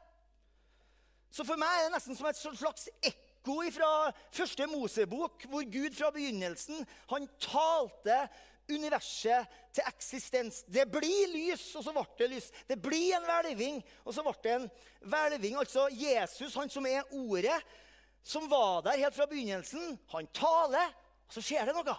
Så 1.30 1.46
for 1.46 1.60
meg 1.60 1.70
er 1.70 1.88
det 1.88 1.94
nesten 1.94 2.18
som 2.18 2.28
et 2.30 2.38
slags 2.38 2.88
ekko 3.06 3.60
fra 3.74 3.90
første 4.34 4.66
Mosebok, 4.70 5.46
hvor 5.50 5.66
Gud 5.70 5.94
fra 5.96 6.10
begynnelsen 6.14 6.82
han 7.12 7.28
talte 7.42 8.24
universet 8.70 9.46
til 9.74 9.86
eksistens. 9.88 10.62
Det 10.66 10.86
blir 10.90 11.30
lys, 11.32 11.62
og 11.78 11.84
så 11.86 11.94
ble 11.94 12.04
det 12.18 12.30
lys. 12.34 12.50
Det 12.68 12.78
blir 12.82 13.14
en 13.16 13.26
hvelving, 13.26 13.80
og 14.04 14.14
så 14.14 14.24
ble 14.26 14.34
det 14.44 14.56
en 14.56 14.68
hvelving. 15.12 15.56
Altså 15.62 15.86
Jesus, 15.94 16.58
han 16.58 16.70
som 16.70 16.86
er 16.86 17.06
ordet, 17.14 17.58
som 18.22 18.46
var 18.50 18.84
der 18.86 19.00
helt 19.00 19.16
fra 19.16 19.26
begynnelsen, 19.30 19.96
han 20.12 20.28
taler, 20.36 20.92
og 21.26 21.34
så 21.34 21.44
skjer 21.44 21.70
det 21.70 21.76
noe. 21.78 21.96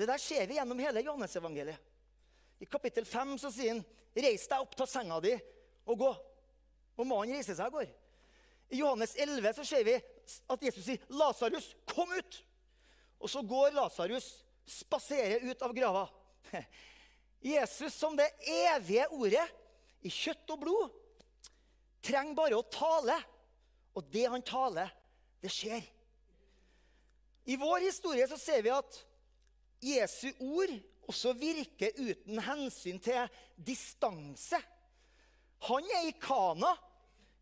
Det 0.00 0.08
der 0.08 0.20
ser 0.20 0.48
vi 0.48 0.56
gjennom 0.56 0.80
hele 0.80 1.04
Johannesevangeliet. 1.04 1.89
I 2.60 2.68
kapittel 2.68 3.06
5 3.08 3.38
så 3.40 3.50
sier 3.54 3.74
han, 3.74 3.84
'Reis 4.14 4.46
deg 4.50 4.60
opp, 4.60 4.76
ta 4.76 4.86
senga 4.86 5.20
di 5.24 5.32
og 5.86 5.98
gå.' 5.98 6.16
Og 7.00 7.06
mannen 7.08 7.38
reiser 7.38 7.56
seg 7.56 7.70
og 7.70 7.80
går. 7.80 7.90
I 8.70 8.80
Johannes 8.82 9.14
11 9.16 9.54
så 9.56 9.64
ser 9.64 9.84
vi 9.86 9.96
at 9.96 10.62
Jesus 10.62 10.84
sier, 10.84 11.02
'Lasarus, 11.08 11.72
kom 11.88 12.12
ut!' 12.12 12.42
Og 13.20 13.30
så 13.30 13.42
går 13.42 13.74
Lasarus, 13.76 14.44
spaserer 14.66 15.44
ut 15.50 15.62
av 15.62 15.74
grava. 15.74 16.06
Jesus 17.40 17.94
som 17.94 18.16
det 18.16 18.28
evige 18.44 19.08
ordet 19.16 19.46
i 20.04 20.12
kjøtt 20.12 20.52
og 20.52 20.60
blod 20.60 20.96
trenger 22.04 22.36
bare 22.36 22.58
å 22.58 22.68
tale. 22.68 23.16
Og 23.96 24.06
det 24.12 24.26
han 24.30 24.44
taler, 24.46 24.92
det 25.42 25.50
skjer. 25.52 25.82
I 27.50 27.56
vår 27.58 27.88
historie 27.88 28.26
så 28.30 28.38
ser 28.38 28.62
vi 28.62 28.72
at 28.72 29.00
Jesu 29.82 30.28
ord 30.38 30.76
også 31.10 31.34
virker 31.38 31.96
uten 31.98 32.40
hensyn 32.46 33.00
til 33.02 33.26
distanse. 33.56 34.60
Han 35.66 35.90
er 35.98 36.08
i 36.08 36.14
Kana. 36.20 36.76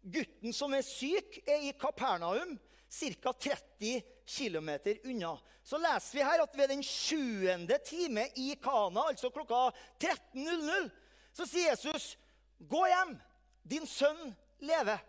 Gutten 0.09 0.55
som 0.55 0.73
er 0.75 0.85
syk, 0.87 1.41
er 1.47 1.69
i 1.69 1.75
Kapernaum, 1.77 2.57
ca. 2.89 3.33
30 3.33 4.01
km 4.29 4.71
unna. 5.05 5.35
Så 5.65 5.77
leser 5.81 6.17
vi 6.17 6.25
her 6.25 6.43
at 6.43 6.57
ved 6.57 6.71
den 6.71 6.83
sjuende 6.87 7.79
time 7.85 8.25
i 8.41 8.55
Kana, 8.63 9.09
altså 9.11 9.31
klokka 9.35 9.69
13.00, 10.01 10.89
så 11.35 11.47
sier 11.47 11.75
Jesus, 11.75 12.17
'Gå 12.59 12.87
hjem, 12.87 13.19
din 13.63 13.87
sønn 13.87 14.35
lever'. 14.61 15.05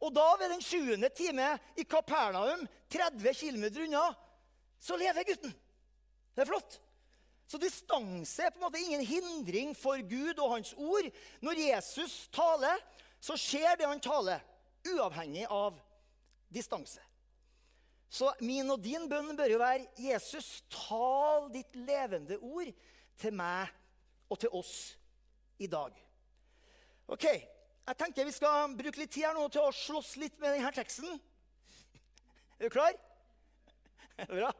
Og 0.00 0.14
da, 0.14 0.24
ved 0.38 0.50
den 0.54 0.62
sjuende 0.62 1.08
time 1.08 1.58
i 1.76 1.82
Kapernaum, 1.82 2.66
30 2.90 3.34
km 3.34 3.64
unna, 3.84 4.14
så 4.78 4.96
lever 4.96 5.26
gutten. 5.26 5.54
Det 6.34 6.42
er 6.42 6.48
flott. 6.48 6.80
Så 7.48 7.56
distanse 7.60 8.44
er 8.44 8.52
på 8.52 8.60
en 8.60 8.66
måte 8.66 8.80
ingen 8.82 9.04
hindring 9.08 9.74
for 9.76 10.00
Gud 10.04 10.36
og 10.36 10.52
hans 10.58 10.74
ord. 10.76 11.08
Når 11.40 11.60
Jesus 11.62 12.26
taler, 12.34 12.82
så 13.20 13.38
skjer 13.40 13.78
det 13.80 13.88
han 13.88 14.02
taler, 14.04 14.42
uavhengig 14.84 15.46
av 15.48 15.78
distanse. 16.52 17.00
Så 18.08 18.30
min 18.40 18.68
og 18.72 18.80
din 18.84 19.08
bønn 19.08 19.36
bør 19.36 19.52
jo 19.52 19.60
være 19.60 19.88
Jesus, 20.00 20.62
tal 20.72 21.48
ditt 21.52 21.74
levende 21.76 22.38
ord 22.40 22.70
til 23.20 23.34
meg 23.36 23.72
og 24.28 24.40
til 24.40 24.52
oss 24.56 24.74
i 25.58 25.68
dag. 25.68 25.92
Ok, 27.08 27.24
Jeg 27.88 27.96
tenker 27.96 28.26
vi 28.28 28.32
skal 28.36 28.74
bruke 28.76 29.00
litt 29.00 29.14
tid 29.14 29.24
her 29.24 29.32
nå 29.32 29.46
til 29.48 29.64
å 29.64 29.72
slåss 29.72 30.18
litt 30.20 30.34
med 30.42 30.52
denne 30.52 30.68
teksten. 30.76 31.08
Er 32.58 32.68
du 32.68 32.74
klar? 32.74 32.92
Bra. 34.28 34.50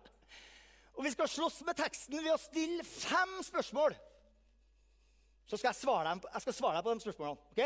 Og 0.98 1.04
vi 1.06 1.12
skal 1.14 1.28
slåss 1.30 1.60
med 1.62 1.78
teksten 1.78 2.18
ved 2.18 2.32
å 2.34 2.40
stille 2.42 2.82
fem 2.82 3.36
spørsmål. 3.46 3.94
Så 5.46 5.56
skal 5.56 5.70
jeg 5.70 5.78
svare, 5.78 6.10
dem, 6.10 6.24
jeg 6.34 6.56
svare 6.56 6.80
deg 6.80 6.84
på 6.88 6.94
de 6.94 7.04
spørsmålene. 7.06 7.38
ok? 7.54 7.62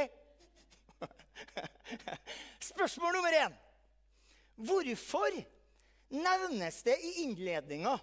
Spørsmål 2.72 3.16
nummer 3.16 3.36
én. 3.38 3.56
Hvorfor 4.68 5.38
nevnes 6.12 6.82
det 6.84 6.98
i 7.00 7.14
innledninga 7.24 7.96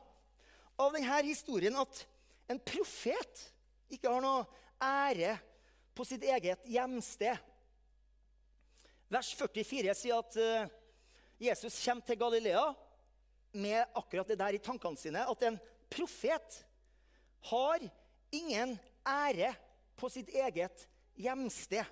av 0.81 0.97
denne 0.97 1.21
historien 1.29 1.77
at 1.77 2.01
en 2.49 2.59
profet 2.65 3.45
ikke 3.93 4.09
har 4.09 4.25
noe 4.25 4.43
ære 4.81 5.37
på 5.93 6.09
sitt 6.09 6.25
eget 6.25 6.65
hjemsted? 6.73 7.37
Vers 9.13 9.29
44 9.37 9.93
sier 9.97 10.25
at 10.25 10.41
uh, 10.41 10.69
Jesus 11.37 11.77
kommer 11.85 12.09
til 12.09 12.19
Galilea 12.25 12.65
med 13.51 13.85
akkurat 13.97 14.27
det 14.29 14.39
der 14.39 14.55
i 14.55 14.61
tankene 14.63 14.99
sine. 14.99 15.25
At 15.25 15.43
en 15.47 15.59
profet 15.89 16.61
har 17.49 17.83
ingen 18.31 18.75
ære 19.07 19.53
på 19.99 20.09
sitt 20.11 20.29
eget 20.29 20.85
hjemsted. 21.19 21.85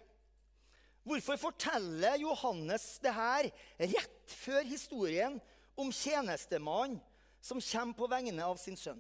Hvorfor 1.07 1.39
forteller 1.39 2.17
Johannes 2.19 2.97
det 2.99 3.13
her 3.15 3.47
rett 3.79 4.31
før 4.31 4.65
historien 4.67 5.37
om 5.79 5.91
tjenestemannen 5.93 6.99
som 7.41 7.61
kommer 7.63 7.95
på 7.95 8.09
vegne 8.11 8.43
av 8.43 8.59
sin 8.59 8.75
sønn? 8.79 8.99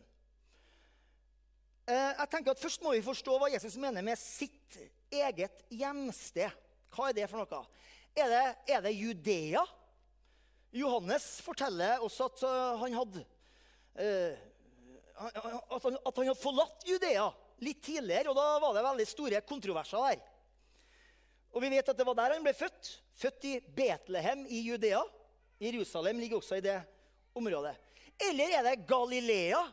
Eh, 1.87 2.13
jeg 2.13 2.29
tenker 2.31 2.51
at 2.53 2.61
Først 2.61 2.83
må 2.83 2.93
vi 2.95 3.03
forstå 3.03 3.35
hva 3.39 3.51
Jesus 3.51 3.75
mener 3.79 4.03
med 4.03 4.19
sitt 4.19 4.79
eget 5.11 5.63
hjemsted. 5.71 6.51
Hva 6.95 7.09
er 7.09 7.17
det 7.17 7.27
for 7.31 7.43
noe? 7.43 7.61
Er 8.17 8.31
det, 8.31 8.45
er 8.71 8.81
det 8.83 8.95
Judea? 8.95 9.63
Johannes 10.75 11.25
forteller 11.45 12.03
også 12.03 12.27
at 12.27 12.43
uh, 12.43 12.79
han 12.83 12.95
hadde 12.97 13.23
uh, 13.23 14.33
at, 15.17 15.83
han, 15.83 15.97
at 15.97 16.17
han 16.17 16.27
hadde 16.27 16.39
forlatt 16.39 16.85
Judea 16.87 17.27
litt 17.65 17.79
tidligere, 17.81 18.29
og 18.29 18.37
da 18.37 18.57
var 18.61 18.75
det 18.75 18.85
veldig 18.85 19.07
store 19.09 19.41
kontroverser 19.47 20.03
der. 20.11 20.25
Og 21.55 21.63
vi 21.63 21.71
vet 21.73 21.89
at 21.89 21.97
det 21.97 22.05
var 22.05 22.17
der 22.19 22.35
han 22.35 22.45
ble 22.45 22.53
født. 22.53 22.91
Født 23.17 23.47
i 23.49 23.55
Betlehem 23.61 24.43
i 24.45 24.61
Judea. 24.67 25.01
Jerusalem 25.57 26.19
ligger 26.21 26.37
også 26.37 26.59
i 26.59 26.65
det 26.65 26.77
området. 27.37 27.73
Eller 28.29 28.59
er 28.59 28.65
det 28.67 28.83
Galilea, 28.89 29.63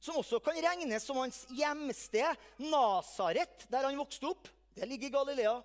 som 0.00 0.20
også 0.20 0.40
kan 0.44 0.56
regnes 0.64 1.04
som 1.04 1.18
hans 1.20 1.42
hjemsted? 1.52 2.40
Nasaret, 2.62 3.66
der 3.68 3.88
han 3.88 4.00
vokste 4.00 4.30
opp. 4.30 4.48
Det 4.72 4.88
ligger 4.88 5.10
i 5.10 5.12
Galilea. 5.12 5.58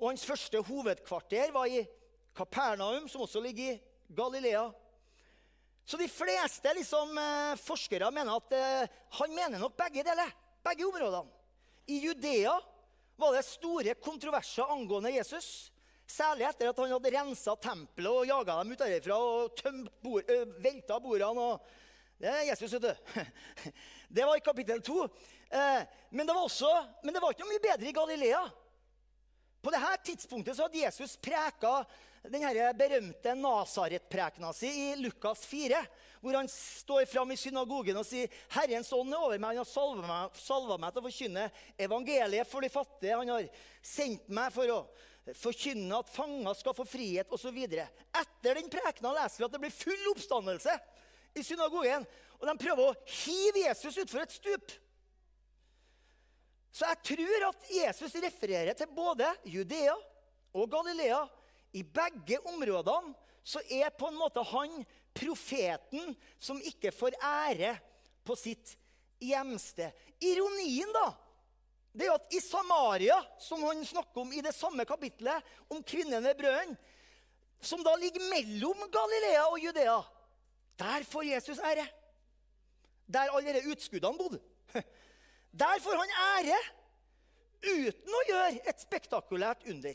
Og 0.00 0.08
hans 0.10 0.26
første 0.26 0.58
hovedkvarter 0.66 1.54
var 1.54 1.70
i 1.70 1.84
Kapernaum, 2.34 3.08
som 3.08 3.24
også 3.24 3.40
ligger 3.40 3.74
i 3.74 3.80
Galilea. 4.14 4.66
Så 5.84 5.96
de 6.00 6.08
fleste 6.08 6.72
liksom, 6.74 7.18
eh, 7.18 7.56
forskere 7.60 8.10
mener 8.10 8.36
at 8.38 8.52
eh, 8.56 8.94
han 9.18 9.34
mener 9.34 9.60
nok 9.60 9.76
begge 9.76 10.04
deler. 10.06 10.32
Begge 10.64 10.86
områdene. 10.88 11.28
I 11.86 11.98
Judea 12.00 12.54
var 13.20 13.34
det 13.36 13.44
store 13.44 13.94
kontroverser 14.00 14.70
angående 14.72 15.12
Jesus. 15.12 15.70
Særlig 16.08 16.46
etter 16.48 16.70
at 16.70 16.80
han 16.80 16.92
hadde 16.92 17.12
rensa 17.12 17.54
tempelet 17.60 18.12
og 18.12 18.28
jaga 18.28 18.56
dem 18.60 18.72
ut 18.74 18.80
derfra 18.80 19.18
og 19.20 19.54
tømt 19.60 19.92
bord, 20.04 20.24
øh, 20.28 20.56
velta 20.64 20.98
bordene. 21.00 21.58
det 22.20 22.28
er 22.28 22.48
Jesus, 22.50 22.72
vet 22.72 22.82
du. 22.82 23.20
Det 24.14 24.24
var 24.24 24.36
i 24.36 24.44
kapittel 24.44 24.82
2. 24.82 25.04
Eh, 25.50 25.82
men, 26.10 26.26
det 26.26 26.34
var 26.34 26.44
også, 26.44 26.70
men 27.02 27.14
det 27.14 27.22
var 27.22 27.32
ikke 27.32 27.42
noe 27.42 27.52
mye 27.52 27.62
bedre 27.64 27.88
i 27.88 27.94
Galilea. 27.96 28.42
På 29.64 29.72
dette 29.72 29.96
tidspunktet 30.04 30.56
så 30.56 30.66
hadde 30.66 30.82
Jesus 30.84 31.16
preka 31.16 31.80
den 32.32 32.76
berømte 32.78 33.34
Nasaret-prekena 33.36 34.52
si 34.56 34.68
i 34.68 34.96
Lukas 34.96 35.44
4, 35.46 35.80
hvor 36.24 36.38
han 36.38 36.48
står 36.48 37.04
fram 37.10 37.34
i 37.34 37.36
synagogen 37.36 37.98
og 38.00 38.06
sier 38.08 38.32
'Herrens 38.48 38.92
ånd 38.96 39.12
er 39.12 39.20
over 39.20 39.38
meg. 39.38 39.50
Han 39.50 39.60
har 39.60 39.68
salva 39.68 40.06
meg, 40.08 40.38
salva 40.40 40.78
meg 40.80 40.92
til 40.92 41.02
å 41.02 41.08
forkynne 41.08 41.50
evangeliet 41.76 42.48
for 42.48 42.64
de 42.64 42.70
fattige.' 42.72 43.18
'Han 43.18 43.28
har 43.28 43.50
sendt 43.82 44.28
meg 44.28 44.52
for 44.52 44.64
å 44.72 44.86
forkynne 45.36 45.98
at 45.98 46.08
fanger 46.08 46.54
skal 46.54 46.74
få 46.74 46.88
frihet', 46.88 47.32
osv. 47.32 47.60
Etter 47.60 48.54
den 48.54 48.72
prekena 48.72 49.12
leser 49.12 49.38
vi 49.38 49.44
at 49.44 49.52
det 49.52 49.60
blir 49.60 49.76
full 49.76 50.10
oppstandelse 50.14 50.80
i 51.36 51.42
synagogen. 51.42 52.06
Og 52.40 52.48
de 52.48 52.56
prøver 52.58 52.88
å 52.88 52.96
hive 53.04 53.68
Jesus 53.68 54.00
utfor 54.00 54.24
et 54.24 54.32
stup. 54.32 54.72
Så 56.72 56.88
jeg 56.88 57.02
tror 57.04 57.48
at 57.52 57.70
Jesus 57.70 58.14
refererer 58.14 58.72
til 58.74 58.86
både 58.86 59.28
Judea 59.44 59.94
og 60.54 60.70
Galilea. 60.72 61.20
I 61.74 61.82
begge 61.82 62.38
områdene 62.48 63.14
så 63.44 63.60
er 63.68 63.92
på 63.92 64.08
en 64.08 64.16
måte 64.16 64.42
han 64.48 64.78
profeten 65.14 66.14
som 66.40 66.60
ikke 66.64 66.92
får 66.94 67.16
ære 67.20 67.74
på 68.24 68.36
sitt 68.38 68.72
hjemsted. 69.22 69.92
Ironien, 70.24 70.90
da, 70.94 71.10
det 71.94 72.08
er 72.08 72.16
at 72.16 72.32
i 72.34 72.40
Samaria, 72.42 73.18
som 73.38 73.62
han 73.66 73.84
snakker 73.86 74.24
om 74.24 74.32
i 74.32 74.42
det 74.44 74.54
samme 74.56 74.86
kapitlet, 74.88 75.44
om 75.68 75.82
kvinnen 75.86 76.24
ved 76.24 76.38
brønnen, 76.40 76.78
som 77.64 77.80
da 77.84 77.94
ligger 77.96 78.24
mellom 78.28 78.80
Galilea 78.92 79.44
og 79.48 79.60
Judea, 79.62 80.00
der 80.80 81.04
får 81.08 81.28
Jesus 81.30 81.60
ære. 81.64 81.86
Der 83.06 83.30
alle 83.30 83.54
disse 83.54 83.70
utskuddene 83.70 84.18
bodde. 84.18 84.40
Der 85.54 85.78
får 85.80 86.00
han 86.00 86.12
ære 86.34 86.56
uten 87.62 88.16
å 88.16 88.22
gjøre 88.26 88.62
et 88.66 88.80
spektakulært 88.82 89.62
under. 89.70 89.94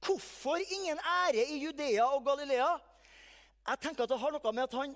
Hvorfor 0.00 0.60
ingen 0.60 0.98
ære 0.98 1.44
i 1.44 1.60
Judea 1.64 2.06
og 2.08 2.24
Galilea? 2.24 2.72
Jeg 3.68 3.80
tenker 3.82 4.04
at 4.04 4.12
Det 4.12 4.18
har 4.20 4.32
noe 4.32 4.52
med 4.52 4.64
at 4.64 4.76
han, 4.78 4.94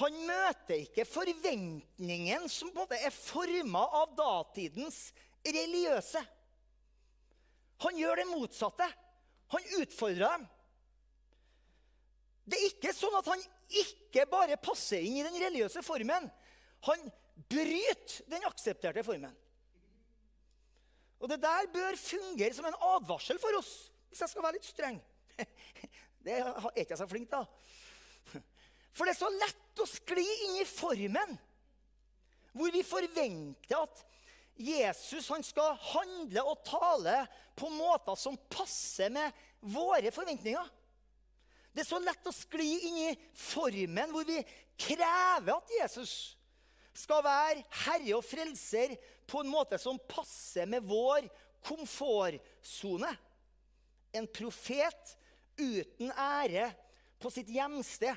han 0.00 0.18
møter 0.28 0.76
ikke 0.84 1.08
forventningen 1.08 2.48
som 2.52 2.70
både 2.74 3.00
er 3.00 3.14
forma 3.14 3.82
av 4.02 4.12
datidens 4.18 5.08
religiøse. 5.46 6.22
Han 7.80 7.96
gjør 7.96 8.20
det 8.20 8.28
motsatte. 8.28 8.86
Han 9.50 9.70
utfordrer 9.80 10.36
dem. 10.36 10.44
Det 12.50 12.58
er 12.58 12.68
ikke 12.68 12.92
sånn 12.94 13.16
at 13.18 13.28
han 13.30 13.42
ikke 13.80 14.26
bare 14.30 14.58
passer 14.60 15.02
inn 15.02 15.20
i 15.20 15.24
den 15.24 15.38
religiøse 15.40 15.82
formen. 15.86 16.28
Han 16.86 17.06
bryter 17.50 18.26
den 18.30 18.44
aksepterte 18.48 19.04
formen. 19.06 19.32
Og 21.20 21.28
det 21.28 21.40
der 21.42 21.68
bør 21.72 21.98
fungere 22.00 22.54
som 22.56 22.68
en 22.68 22.78
advarsel 22.94 23.38
for 23.40 23.58
oss, 23.58 23.89
hvis 24.10 24.24
jeg 24.24 24.32
skal 24.32 24.44
være 24.44 24.58
litt 24.58 24.68
streng. 24.68 25.00
Det 26.24 26.36
er 26.36 26.50
ikke 26.74 26.92
jeg 26.92 27.00
så 27.00 27.08
flink 27.08 27.30
til. 27.30 27.46
For 28.92 29.06
det 29.06 29.14
er 29.14 29.20
så 29.22 29.30
lett 29.32 29.80
å 29.80 29.86
skli 29.88 30.24
inn 30.44 30.56
i 30.60 30.66
formen, 30.68 31.36
hvor 32.52 32.72
vi 32.74 32.82
forventer 32.84 33.78
at 33.78 34.02
Jesus 34.60 35.30
skal 35.46 35.78
handle 35.94 36.42
og 36.44 36.60
tale 36.66 37.22
på 37.56 37.70
måter 37.72 38.18
som 38.20 38.36
passer 38.52 39.08
med 39.14 39.32
våre 39.72 40.12
forventninger. 40.12 40.66
Det 41.70 41.84
er 41.84 41.88
så 41.88 42.02
lett 42.02 42.26
å 42.26 42.34
skli 42.34 42.68
inn 42.90 42.98
i 43.06 43.14
formen 43.38 44.12
hvor 44.12 44.26
vi 44.28 44.42
krever 44.80 45.54
at 45.54 45.74
Jesus 45.78 46.14
skal 46.96 47.22
være 47.24 47.62
herre 47.86 48.16
og 48.18 48.26
frelser 48.26 48.96
på 49.30 49.44
en 49.44 49.52
måte 49.52 49.78
som 49.80 50.00
passer 50.10 50.66
med 50.68 50.84
vår 50.84 51.28
komfortsone. 51.64 53.12
En 54.16 54.26
profet 54.26 55.16
uten 55.60 56.12
ære 56.12 56.70
på 57.20 57.30
sitt 57.32 57.50
hjemsted. 57.52 58.16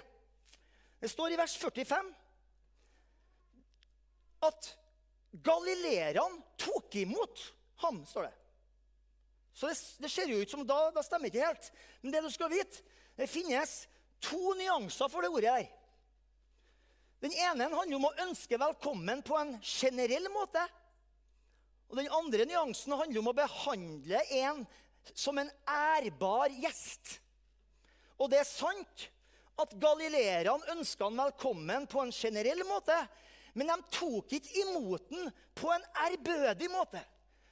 Det 0.99 1.11
står 1.11 1.33
i 1.33 1.39
vers 1.39 1.55
45 1.59 2.13
at 4.43 4.69
galileerne 5.43 6.41
tok 6.59 6.95
imot 7.01 7.43
ham, 7.83 8.01
står 8.07 8.27
det. 8.27 8.33
Så 9.53 9.69
det, 9.69 9.77
det 10.01 10.11
ser 10.11 10.31
jo 10.31 10.41
ut 10.41 10.51
som 10.51 10.65
da, 10.67 10.79
da 10.95 11.03
stemmer 11.05 11.29
ikke 11.29 11.45
helt. 11.45 11.69
Men 12.01 12.15
det 12.15 12.23
du 12.25 12.29
skal 12.33 12.51
vite, 12.51 12.81
det 13.19 13.29
finnes 13.29 13.83
to 14.23 14.55
nyanser 14.57 15.11
for 15.11 15.23
det 15.23 15.31
ordet 15.33 15.53
her. 15.53 15.67
Den 17.23 17.35
ene 17.37 17.69
handler 17.71 17.99
om 17.99 18.09
å 18.09 18.15
ønske 18.25 18.59
velkommen 18.59 19.21
på 19.23 19.37
en 19.39 19.53
generell 19.61 20.25
måte. 20.33 20.63
Og 21.91 21.99
Den 21.99 22.09
andre 22.11 22.47
nyansen 22.49 22.95
handler 22.97 23.21
om 23.21 23.29
å 23.31 23.37
behandle 23.37 24.23
en 24.41 24.63
som 25.13 25.37
en 25.37 25.51
ærbar 25.67 26.53
gjest. 26.63 27.17
Og 28.21 28.31
det 28.31 28.39
er 28.41 28.47
sant 28.47 29.07
at 29.59 29.75
galileerne 29.81 30.73
ønska 30.73 31.09
han 31.09 31.19
velkommen 31.19 31.87
på 31.89 32.01
en 32.01 32.13
generell 32.15 32.63
måte. 32.67 32.95
Men 33.53 33.69
de 33.69 33.77
tok 33.93 34.33
ikke 34.39 34.63
imot 34.63 35.09
den 35.11 35.29
på 35.57 35.69
en 35.73 35.85
ærbødig 36.07 36.69
måte. 36.73 37.01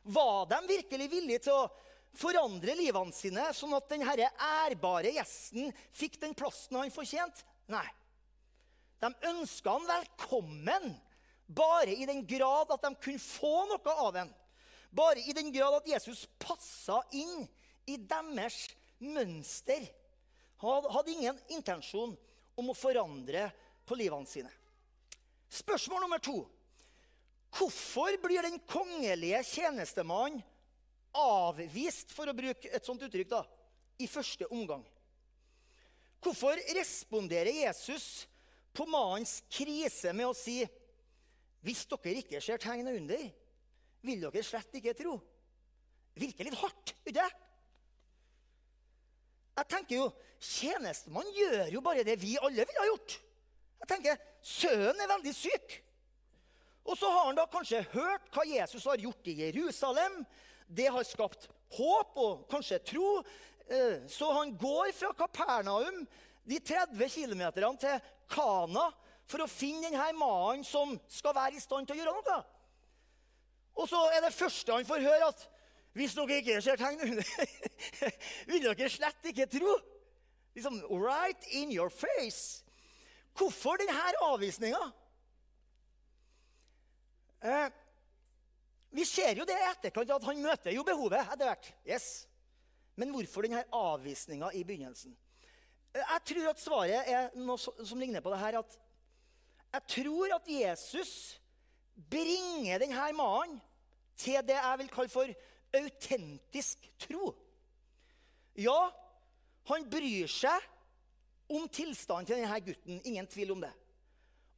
Var 0.02 0.46
de 0.50 0.60
virkelig 0.70 1.10
villige 1.12 1.44
til 1.46 1.60
å 1.60 1.70
forandre 2.18 2.74
livene 2.76 3.14
sine, 3.16 3.46
sånn 3.54 3.76
at 3.78 3.90
denne 3.92 4.30
ærbare 4.66 5.14
gjesten 5.14 5.70
fikk 5.94 6.18
den 6.24 6.34
plassen 6.38 6.80
han 6.80 6.94
fortjente? 6.94 7.46
Nei. 7.72 7.86
De 9.02 9.10
ønska 9.30 9.78
han 9.78 9.88
velkommen 9.90 10.92
bare 11.52 11.94
i 11.94 12.06
den 12.10 12.26
grad 12.28 12.72
at 12.74 12.84
de 12.86 12.92
kunne 13.02 13.22
få 13.22 13.66
noe 13.70 13.96
av 14.08 14.18
ham. 14.20 14.34
Bare 14.92 15.24
i 15.24 15.34
den 15.36 15.52
grad 15.56 15.80
at 15.80 15.88
Jesus 15.88 16.26
passa 16.42 17.00
inn 17.16 17.46
i 17.88 17.98
deres 17.98 18.66
mønster. 19.00 19.86
Han 20.62 20.90
hadde 20.94 21.14
ingen 21.16 21.40
intensjon 21.56 22.16
om 22.60 22.72
å 22.72 22.78
forandre 22.78 23.48
på 23.88 23.98
livene 23.98 24.30
sine. 24.30 24.52
Spørsmål 25.52 26.06
nummer 26.06 26.22
to. 26.24 26.42
Hvorfor 27.52 28.16
blir 28.24 28.46
den 28.46 28.60
kongelige 28.70 29.42
tjenestemannen 29.48 30.44
avvist, 31.12 32.12
for 32.16 32.30
å 32.30 32.36
bruke 32.36 32.70
et 32.72 32.86
sånt 32.88 33.02
uttrykk, 33.04 33.32
da, 33.32 33.42
i 34.00 34.08
første 34.08 34.48
omgang. 34.54 34.84
Hvorfor 36.22 36.60
responderer 36.78 37.64
Jesus 37.66 38.28
på 38.76 38.86
mannens 38.90 39.42
krise 39.52 40.14
med 40.16 40.30
å 40.30 40.38
si 40.38 40.62
hvis 41.62 41.84
dere 41.90 42.22
ikke 42.22 42.42
ser 42.42 42.62
tegn 42.62 42.88
under, 42.90 43.26
vil 44.06 44.24
dere 44.24 44.44
slett 44.46 44.78
ikke 44.78 44.96
tro? 44.98 45.16
Virker 46.18 46.48
litt 46.48 46.60
hardt, 46.60 46.96
ikke 47.06 47.16
det? 47.20 47.30
Jeg 49.62 49.70
tenker 49.72 49.98
jo, 49.98 50.08
Tjenestemann 50.42 51.30
gjør 51.36 51.70
jo 51.76 51.84
bare 51.86 52.06
det 52.08 52.18
vi 52.22 52.34
alle 52.42 52.66
ville 52.66 52.82
ha 52.82 52.90
gjort. 52.90 53.18
Jeg 53.82 53.90
tenker, 53.92 54.22
Sønnen 54.42 55.04
er 55.04 55.10
veldig 55.12 55.34
syk. 55.38 55.76
Og 56.90 56.98
så 56.98 57.10
har 57.14 57.28
han 57.28 57.38
da 57.38 57.46
kanskje 57.50 57.84
hørt 57.92 58.32
hva 58.34 58.46
Jesus 58.48 58.88
har 58.90 59.02
gjort 59.02 59.28
i 59.30 59.38
Jerusalem 59.44 60.24
det 60.72 60.88
har 60.88 61.04
skapt 61.06 61.50
håp 61.76 62.18
og 62.20 62.46
kanskje 62.52 62.80
tro. 62.94 63.22
Eh, 63.68 64.08
så 64.10 64.32
han 64.40 64.56
går 64.58 64.92
fra 64.96 65.12
Kapernaum 65.18 66.06
de 66.48 66.60
30 66.60 67.10
km 67.12 67.44
til 67.80 68.00
Kana 68.32 68.88
for 69.28 69.44
å 69.44 69.52
finne 69.52 69.92
denne 69.92 70.10
mannen 70.18 70.66
som 70.68 70.96
skal 71.12 71.36
være 71.36 71.60
i 71.60 71.64
stand 71.64 71.88
til 71.88 72.00
å 72.00 72.02
gjøre 72.02 72.16
noe. 72.18 72.40
Og 73.76 73.88
så 73.90 74.00
er 74.16 74.24
det 74.26 74.34
første 74.36 74.76
han 74.76 74.88
får 74.88 75.06
høre, 75.06 75.30
at 75.32 75.48
hvis 75.98 76.16
dere 76.16 76.40
ikke 76.40 76.62
ser 76.64 76.80
tegn 76.80 77.02
vil 78.50 78.64
dere 78.64 78.90
slett 78.92 79.32
ikke 79.32 79.50
tro. 79.52 79.76
Liksom, 80.56 80.82
Right 80.92 81.48
in 81.52 81.72
your 81.72 81.90
face. 81.92 82.64
Hvorfor 83.38 83.80
denne 83.80 83.96
avvisninga? 84.24 84.82
Eh, 87.42 87.72
vi 88.92 89.06
ser 89.08 89.40
jo 89.40 89.48
det 89.48 89.56
i 89.56 89.70
etterkant 89.72 90.12
at 90.14 90.28
han 90.28 90.44
møter 90.44 90.76
jo 90.76 90.84
behovet 90.88 91.24
etter 91.24 91.48
hvert. 91.48 91.72
Yes. 91.88 92.08
Men 93.00 93.14
hvorfor 93.16 93.48
denne 93.48 93.64
avvisninga 93.72 94.52
i 94.54 94.64
begynnelsen? 94.68 95.16
Jeg 95.96 96.24
tror 96.28 96.50
at 96.52 96.62
svaret 96.62 97.12
er 97.12 97.32
noe 97.40 97.60
som 97.60 98.00
ligner 98.00 98.24
på 98.24 98.32
det 98.32 98.40
her. 98.40 98.60
at 98.60 98.78
Jeg 99.74 99.88
tror 99.96 100.36
at 100.36 100.48
Jesus 100.48 101.41
bringer 101.96 102.82
denne 102.82 103.12
mannen 103.18 103.60
til 104.20 104.42
det 104.46 104.58
jeg 104.58 104.80
vil 104.82 104.92
kalle 104.94 105.12
for 105.12 105.34
autentisk 105.76 106.88
tro. 107.02 107.32
Ja, 108.60 108.92
han 109.72 109.88
bryr 109.90 110.30
seg 110.30 110.66
om 111.52 111.68
tilstanden 111.72 112.30
til 112.30 112.42
denne 112.42 112.60
gutten. 112.66 113.00
Ingen 113.08 113.30
tvil 113.32 113.56
om 113.56 113.64
det. 113.64 113.72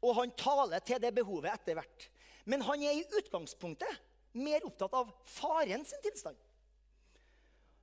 Og 0.03 0.17
han 0.19 0.33
taler 0.37 0.83
til 0.83 1.01
det 1.01 1.13
behovet 1.15 1.53
etter 1.53 1.77
hvert. 1.79 2.09
Men 2.49 2.65
han 2.67 2.81
er 2.83 2.97
i 2.97 3.05
utgangspunktet 3.19 4.01
mer 4.35 4.65
opptatt 4.67 4.95
av 4.97 5.11
faren 5.29 5.85
sin 5.87 6.01
tilstand. 6.03 6.37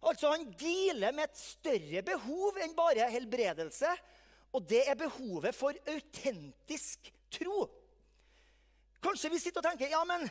Altså 0.00 0.32
Han 0.32 0.46
dealer 0.58 1.12
med 1.12 1.28
et 1.28 1.40
større 1.40 2.02
behov 2.04 2.58
enn 2.60 2.76
bare 2.76 3.08
helbredelse. 3.12 3.90
Og 4.56 4.64
det 4.66 4.82
er 4.88 4.98
behovet 4.98 5.54
for 5.54 5.76
autentisk 5.88 7.12
tro. 7.30 7.68
Kanskje 9.00 9.30
vi 9.32 9.40
sitter 9.40 9.62
og 9.62 9.68
tenker 9.70 9.92
ja, 9.92 10.00
men 10.08 10.26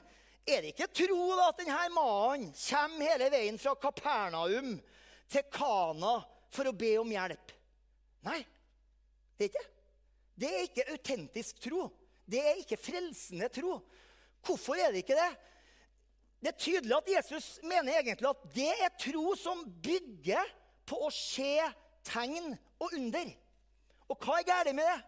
er 0.49 0.63
det 0.63 0.73
ikke 0.73 0.89
tro 1.01 1.19
da 1.37 1.49
at 1.49 1.59
denne 1.61 1.79
mannen 1.93 2.51
kommer 2.53 3.11
hele 3.11 3.29
veien 3.33 3.57
fra 3.61 3.75
Kapernaum 3.77 4.75
til 5.29 5.49
Kana 5.53 6.19
for 6.53 6.69
å 6.69 6.75
be 6.77 6.93
om 7.01 7.11
hjelp? 7.13 7.53
Nei, 8.25 8.39
det 9.37 9.45
er 9.45 9.51
ikke 9.51 9.67
det. 10.39 10.49
er 10.49 10.65
ikke 10.67 10.87
autentisk 10.93 11.59
tro. 11.63 11.89
Det 12.29 12.39
er 12.39 12.61
ikke 12.61 12.79
frelsende 12.79 13.49
tro. 13.51 13.79
Hvorfor 14.45 14.79
er 14.79 14.93
det 14.93 15.03
ikke 15.03 15.17
det? 15.17 15.29
Det 16.39 16.51
er 16.53 16.61
tydelig 16.63 16.95
at 16.95 17.11
Jesus 17.11 17.47
mener 17.67 17.97
egentlig 17.97 18.29
at 18.29 18.43
det 18.55 18.71
er 18.71 18.93
tro 19.01 19.33
som 19.35 19.65
bygger 19.83 20.53
på 20.87 20.99
å 21.07 21.11
se 21.11 21.57
tegn 22.07 22.53
og 22.79 22.93
under. 22.95 23.33
Og 24.09 24.23
hva 24.23 24.39
er 24.39 24.47
galt 24.47 24.75
med 24.77 24.87
det? 24.87 24.99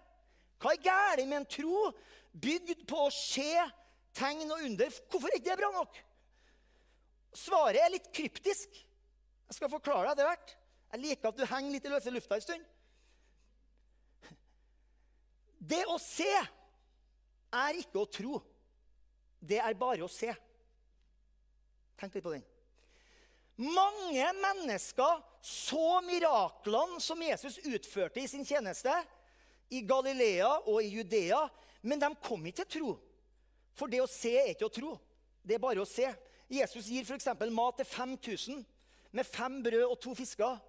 Hva 0.61 0.73
er 0.75 0.83
galt 0.83 1.23
med 1.29 1.39
en 1.39 1.47
tro 1.49 1.85
bygd 2.31 2.85
på 2.89 3.05
å 3.07 3.13
se 3.13 3.51
tegn 4.17 4.49
og 4.51 4.65
under? 4.67 4.91
Hvorfor 5.09 5.29
er 5.29 5.39
ikke 5.39 5.51
det 5.51 5.59
bra 5.61 5.71
nok? 5.75 5.99
Svaret 7.35 7.79
er 7.79 7.93
litt 7.93 8.09
kryptisk. 8.13 8.75
Jeg 9.47 9.57
skal 9.57 9.71
forklare 9.71 10.11
det 10.11 10.13
etter 10.13 10.29
hvert. 10.29 10.55
Jeg 10.91 11.03
liker 11.05 11.31
at 11.31 11.39
du 11.39 11.47
henger 11.47 11.75
litt 11.75 11.87
i 11.87 11.91
løse 11.91 12.11
lufta 12.11 12.37
en 12.37 12.43
stund. 12.43 12.69
Det 15.61 15.83
å 15.87 15.97
se 16.01 16.31
er 16.31 17.79
ikke 17.79 18.01
å 18.01 18.09
tro. 18.09 18.39
Det 19.39 19.59
er 19.61 19.77
bare 19.79 20.03
å 20.05 20.11
se. 20.11 20.31
Tenk 21.99 22.15
litt 22.17 22.25
på 22.25 22.33
den. 22.33 22.45
Mange 23.61 24.27
mennesker 24.39 25.21
så 25.45 25.99
miraklene 26.05 27.01
som 27.03 27.21
Jesus 27.21 27.59
utførte 27.67 28.21
i 28.21 28.29
sin 28.29 28.45
tjeneste 28.47 28.93
i 29.71 29.83
Galilea 29.85 30.49
og 30.65 30.81
i 30.81 30.89
Judea, 30.95 31.43
men 31.81 32.01
de 32.01 32.09
kom 32.23 32.45
ikke 32.45 32.65
til 32.65 32.73
tro. 32.79 32.91
For 33.77 33.91
det 33.91 34.01
å 34.03 34.09
se 34.09 34.33
er 34.37 34.51
ikke 34.53 34.67
å 34.67 34.73
tro. 34.73 34.95
Det 35.41 35.55
er 35.55 35.63
bare 35.63 35.81
å 35.81 35.87
se. 35.87 36.07
Jesus 36.51 36.89
gir 36.91 37.07
f.eks. 37.07 37.29
mat 37.49 37.79
til 37.79 37.87
5000 37.87 38.63
med 39.15 39.27
fem 39.27 39.59
brød 39.63 39.87
og 39.87 39.99
to 40.03 40.13
fisker. 40.15 40.59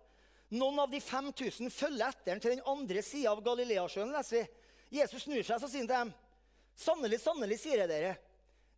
Noen 0.53 0.83
av 0.83 0.91
de 0.93 1.01
5000 1.01 1.73
følger 1.73 2.13
etter 2.13 2.43
til 2.43 2.57
den 2.57 2.67
andre 2.69 3.03
sida 3.05 3.33
av 3.33 3.43
Galileasjøen. 3.45 4.13
Jesus 4.93 5.25
snur 5.25 5.43
seg 5.47 5.57
og 5.57 5.71
sier 5.71 5.87
til 5.87 5.95
dem, 5.95 6.13
'Sannelig, 6.77 7.19
sannelig, 7.21 7.59
sier 7.61 7.83
jeg 7.83 7.89
dere, 7.89 8.13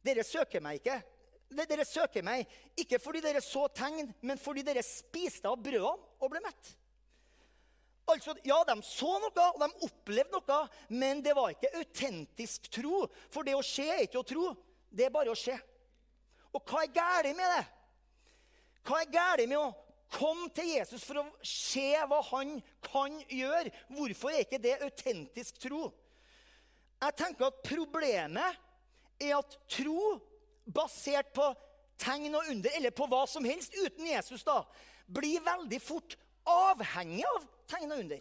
dere 0.02 0.24
søker 0.26 0.62
meg 0.62 0.80
ikke.' 0.80 1.02
Dere 1.54 1.84
søker 1.86 2.24
meg 2.26 2.48
ikke 2.74 2.98
fordi 2.98 3.20
dere 3.22 3.38
så 3.44 3.68
tegn, 3.70 4.08
men 4.26 4.40
fordi 4.40 4.64
dere 4.66 4.82
spiste 4.82 5.46
av 5.46 5.60
brødene 5.62 5.92
og 6.18 6.30
ble 6.32 6.40
mett. 6.42 6.70
Altså, 8.10 8.34
Ja, 8.44 8.58
de 8.68 8.76
så 8.84 9.14
noe, 9.22 9.46
og 9.54 9.60
de 9.62 9.86
opplevde 9.86 10.36
noe, 10.36 10.58
men 10.92 11.22
det 11.24 11.34
var 11.36 11.54
ikke 11.54 11.72
autentisk 11.80 12.68
tro. 12.72 13.06
For 13.32 13.46
det 13.46 13.56
å 13.56 13.64
se 13.64 13.86
er 13.88 14.04
ikke 14.04 14.20
å 14.20 14.28
tro. 14.28 14.50
Det 14.90 15.06
er 15.06 15.14
bare 15.14 15.32
å 15.32 15.38
se. 15.38 15.56
Og 16.54 16.62
hva 16.68 16.84
er 16.84 16.92
galt 16.94 17.32
med 17.36 17.50
det? 17.56 17.64
Hva 18.84 19.00
er 19.00 19.10
galt 19.10 19.48
med 19.48 19.58
å 19.58 19.72
komme 20.14 20.50
til 20.54 20.68
Jesus 20.76 21.02
for 21.06 21.22
å 21.22 21.26
se 21.48 21.88
hva 22.06 22.20
han 22.30 22.58
kan 22.84 23.16
gjøre? 23.32 23.72
Hvorfor 23.90 24.34
er 24.34 24.44
ikke 24.44 24.62
det 24.62 24.76
autentisk 24.84 25.58
tro? 25.64 25.88
Jeg 27.00 27.16
tenker 27.18 27.48
at 27.48 27.64
Problemet 27.66 28.60
er 29.20 29.34
at 29.38 29.56
tro 29.70 30.14
basert 30.64 31.32
på 31.34 31.48
tegn 32.00 32.34
og 32.36 32.50
under, 32.50 32.70
eller 32.76 32.94
på 32.94 33.06
hva 33.10 33.24
som 33.30 33.44
helst 33.46 33.74
uten 33.76 34.06
Jesus, 34.08 34.44
da, 34.46 34.62
blir 35.06 35.42
veldig 35.44 35.80
fort 35.82 36.16
avhengig 36.48 37.24
av 37.28 37.44
tegn 37.68 37.92
og 37.92 38.02
under. 38.04 38.20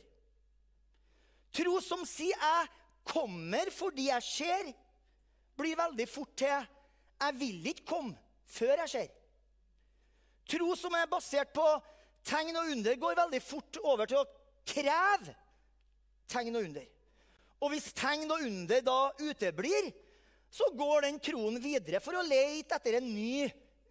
Tro 1.53 1.79
som 1.81 2.05
sier 2.05 2.37
'jeg 2.37 2.69
kommer 3.03 3.69
fordi 3.71 4.07
jeg 4.07 4.23
ser', 4.23 4.73
blir 5.57 5.75
veldig 5.75 6.07
fort 6.09 6.35
til 6.35 6.47
'jeg 6.47 7.39
vil 7.39 7.67
ikke 7.67 7.85
komme 7.85 8.17
før 8.45 8.75
jeg 8.83 8.89
ser'. 8.89 9.11
Tro 10.47 10.75
som 10.75 10.93
er 10.93 11.05
basert 11.07 11.53
på 11.53 11.67
tegn 12.23 12.55
og 12.55 12.71
under, 12.71 12.95
går 12.95 13.15
veldig 13.15 13.41
fort 13.41 13.77
over 13.83 14.05
til 14.05 14.17
å 14.17 14.25
kreve 14.65 15.35
tegn 16.27 16.55
og 16.55 16.63
under. 16.63 16.87
Og 17.63 17.71
hvis 17.71 17.93
tegn 17.95 18.31
og 18.31 18.43
under 18.43 18.81
da 18.81 19.11
uteblir, 19.19 19.93
så 20.53 20.67
går 20.77 21.07
den 21.07 21.19
troen 21.23 21.57
videre 21.61 22.01
for 22.03 22.17
å 22.17 22.25
lete 22.27 22.75
etter 22.75 22.99
en 22.99 23.07
ny 23.09 23.47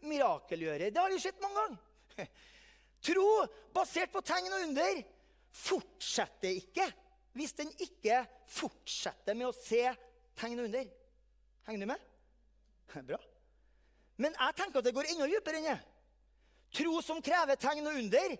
mirakelgjører. 0.06 0.92
Det 0.92 1.00
har 1.00 1.10
vi 1.10 1.22
sett 1.22 1.40
mange 1.42 1.62
ganger. 1.62 2.28
Tro 3.06 3.26
basert 3.74 4.12
på 4.12 4.22
tegn 4.22 4.52
og 4.52 4.68
under 4.68 5.02
fortsetter 5.52 6.56
ikke 6.56 6.86
hvis 7.36 7.54
den 7.56 7.70
ikke 7.80 8.22
fortsetter 8.50 9.36
med 9.36 9.48
å 9.48 9.56
se 9.56 9.84
tegn 10.38 10.64
under. 10.66 10.88
Henger 11.68 11.84
du 11.84 11.90
med? 11.92 12.08
Bra. 13.08 13.20
Men 14.20 14.36
jeg 14.36 14.58
tenker 14.58 14.82
at 14.82 14.88
det 14.88 14.94
går 14.96 15.08
enda 15.12 15.28
dypere 15.30 15.60
enn 15.60 15.70
det. 15.70 15.78
Tro 16.76 17.00
som 17.04 17.20
krever 17.24 17.58
tegn 17.60 17.88
og 17.88 17.98
under, 18.00 18.36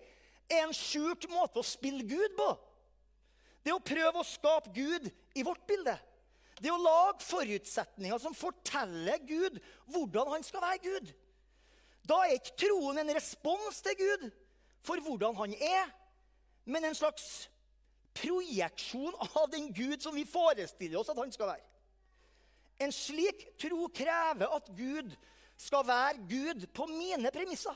er 0.49 0.63
en 0.65 0.75
skjult 0.75 1.25
måte 1.31 1.61
å 1.61 1.65
spille 1.65 2.05
Gud 2.07 2.37
på. 2.37 2.49
Det 3.63 3.73
å 3.73 3.83
prøve 3.83 4.19
å 4.19 4.27
skape 4.27 4.73
Gud 4.75 5.07
i 5.37 5.45
vårt 5.45 5.63
bilde. 5.69 5.95
Det 6.59 6.71
å 6.71 6.81
lage 6.81 7.25
forutsetninger 7.25 8.19
som 8.21 8.35
forteller 8.37 9.21
Gud 9.25 9.59
hvordan 9.91 10.33
han 10.35 10.45
skal 10.45 10.63
være 10.63 10.81
Gud. 10.83 11.11
Da 12.03 12.19
er 12.25 12.37
ikke 12.37 12.57
troen 12.65 12.99
en 12.99 13.13
respons 13.15 13.79
til 13.85 13.97
Gud 13.99 14.25
for 14.83 14.99
hvordan 15.03 15.37
han 15.39 15.55
er, 15.55 15.91
men 16.65 16.85
en 16.87 16.95
slags 16.95 17.49
projeksjon 18.13 19.15
av 19.33 19.49
den 19.51 19.71
Gud 19.73 20.01
som 20.01 20.15
vi 20.15 20.25
forestiller 20.29 20.99
oss 20.99 21.09
at 21.11 21.19
han 21.19 21.31
skal 21.33 21.53
være. 21.55 21.69
En 22.83 22.93
slik 22.93 23.45
tro 23.61 23.87
krever 23.93 24.53
at 24.53 24.69
Gud 24.77 25.13
skal 25.59 25.85
være 25.87 26.27
Gud 26.29 26.67
på 26.75 26.87
mine 26.89 27.31
premisser. 27.33 27.75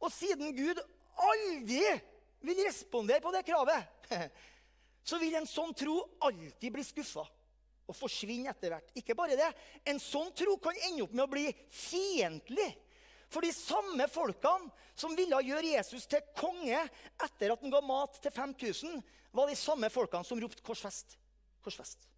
Og 0.00 0.12
siden 0.12 0.54
Gud 0.56 0.80
aldri 1.20 1.82
vil 2.40 2.62
respondere 2.64 3.20
på 3.20 3.32
det 3.34 3.44
kravet, 3.44 4.08
så 5.08 5.18
vil 5.20 5.36
en 5.36 5.48
sånn 5.48 5.74
tro 5.76 5.98
alltid 6.24 6.72
bli 6.72 6.84
skuffa 6.86 7.26
og 7.90 7.96
forsvinne 7.96 8.52
etter 8.52 8.72
hvert. 8.72 8.92
Ikke 8.96 9.16
bare 9.18 9.38
det. 9.38 9.50
En 9.88 9.98
sånn 10.00 10.30
tro 10.36 10.54
kan 10.62 10.76
ende 10.88 11.04
opp 11.04 11.14
med 11.16 11.26
å 11.26 11.32
bli 11.32 11.46
fiendtlig. 11.74 12.68
For 13.30 13.46
de 13.46 13.52
samme 13.54 14.06
folkene 14.10 14.70
som 14.98 15.14
ville 15.16 15.38
gjøre 15.46 15.76
Jesus 15.76 16.06
til 16.10 16.24
konge 16.36 16.80
etter 17.22 17.52
at 17.54 17.62
han 17.62 17.72
ga 17.72 17.80
mat 17.84 18.18
til 18.22 18.34
5000, 18.34 18.98
var 19.32 19.46
de 19.46 19.56
samme 19.58 19.90
folkene 19.90 20.26
som 20.26 20.40
ropte 20.42 20.62
'korsfest'. 20.62 21.16
Korsfest. 21.62 22.08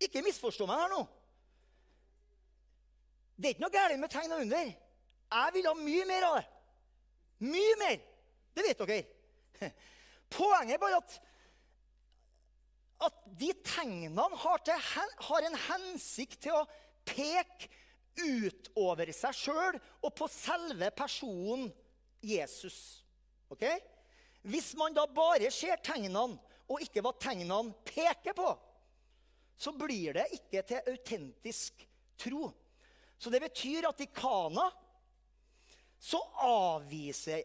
Ikke 0.00 0.22
misforstå 0.22 0.66
meg 0.66 0.78
her 0.78 0.92
nå. 0.92 1.02
Det 3.36 3.48
er 3.48 3.54
ikke 3.54 3.64
noe 3.64 3.74
galt 3.74 3.98
med 3.98 4.12
tegn 4.12 4.32
og 4.32 4.44
under. 4.44 4.70
Jeg 5.32 5.54
vil 5.54 5.66
ha 5.66 5.74
mye 5.74 6.06
mer 6.06 6.28
av 6.28 6.38
det. 6.38 6.46
Mye 7.42 7.76
mer. 7.80 8.00
Det 8.54 8.64
vet 8.66 8.82
dere. 8.82 9.70
Poenget 10.36 10.76
er 10.76 10.82
bare 10.82 11.02
at 11.02 11.20
at 13.02 13.22
de 13.38 13.50
tegnene 13.66 14.24
har, 14.44 14.60
til, 14.62 14.90
har 15.26 15.46
en 15.46 15.56
hensikt 15.66 16.42
til 16.44 16.54
å 16.54 16.66
peke 17.08 17.66
utover 18.18 19.12
seg 19.16 19.36
sjøl 19.36 19.78
og 20.02 20.10
på 20.16 20.28
selve 20.30 20.90
personen 20.96 21.70
Jesus. 22.22 23.02
Ok? 23.52 23.64
Hvis 24.42 24.72
man 24.78 24.94
da 24.96 25.06
bare 25.06 25.50
ser 25.54 25.80
tegnene 25.84 26.38
og 26.72 26.82
ikke 26.82 27.02
hva 27.04 27.14
tegnene 27.20 27.74
peker 27.86 28.36
på, 28.36 28.50
så 29.56 29.72
blir 29.78 30.16
det 30.18 30.26
ikke 30.38 30.62
til 30.66 30.92
autentisk 30.92 31.84
tro. 32.18 32.48
Så 33.18 33.30
det 33.30 33.42
betyr 33.44 33.86
at 33.86 34.00
i 34.02 34.08
Kana 34.10 34.66
så 36.02 36.18
avviser 36.42 37.44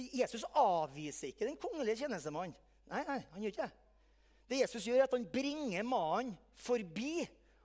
Jesus 0.00 0.42
avviser 0.56 1.30
ikke 1.30 1.46
den 1.46 1.58
kongelige 1.60 2.02
tjenestemannen. 2.02 2.54
Nei, 2.90 3.02
nei, 3.06 3.18
han 3.30 3.42
gjør 3.42 3.52
ikke 3.52 3.66
det. 3.66 3.76
Det 4.50 4.60
Jesus 4.64 4.86
gjør, 4.86 5.02
er 5.02 5.06
at 5.06 5.14
han 5.14 5.26
bringer 5.30 5.86
mannen 5.86 6.32
forbi 6.58 7.20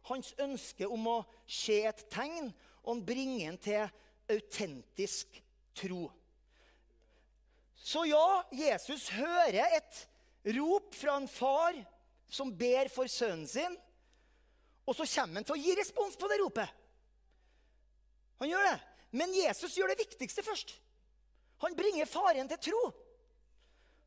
hans 0.10 0.34
ønske 0.42 0.88
om 0.88 1.08
å 1.10 1.18
se 1.48 1.82
et 1.90 2.06
tegn, 2.14 2.52
og 2.84 2.92
han 2.92 3.06
bringer 3.08 3.50
ham 3.50 3.58
til 3.62 4.36
autentisk 4.36 5.40
tro. 5.78 6.08
Så 7.86 8.06
ja, 8.10 8.44
Jesus 8.54 9.10
hører 9.14 9.78
et 9.78 10.00
rop 10.58 10.96
fra 10.98 11.20
en 11.20 11.28
far 11.30 11.78
som 12.32 12.54
ber 12.58 12.90
for 12.94 13.10
sønnen 13.12 13.46
sin. 13.50 13.76
Og 14.86 14.98
så 14.98 15.06
kommer 15.10 15.40
han 15.40 15.48
til 15.48 15.56
å 15.56 15.62
gi 15.62 15.76
respons 15.78 16.18
på 16.18 16.30
det 16.30 16.40
ropet. 16.42 16.82
Han 18.42 18.50
gjør 18.50 18.66
det. 18.68 18.78
Men 19.16 19.34
Jesus 19.34 19.78
gjør 19.78 19.94
det 19.94 20.02
viktigste 20.02 20.44
først. 20.46 20.76
Han 21.64 21.78
bringer 21.78 22.10
faren 22.10 22.50
til 22.52 22.62
tro. 22.70 22.82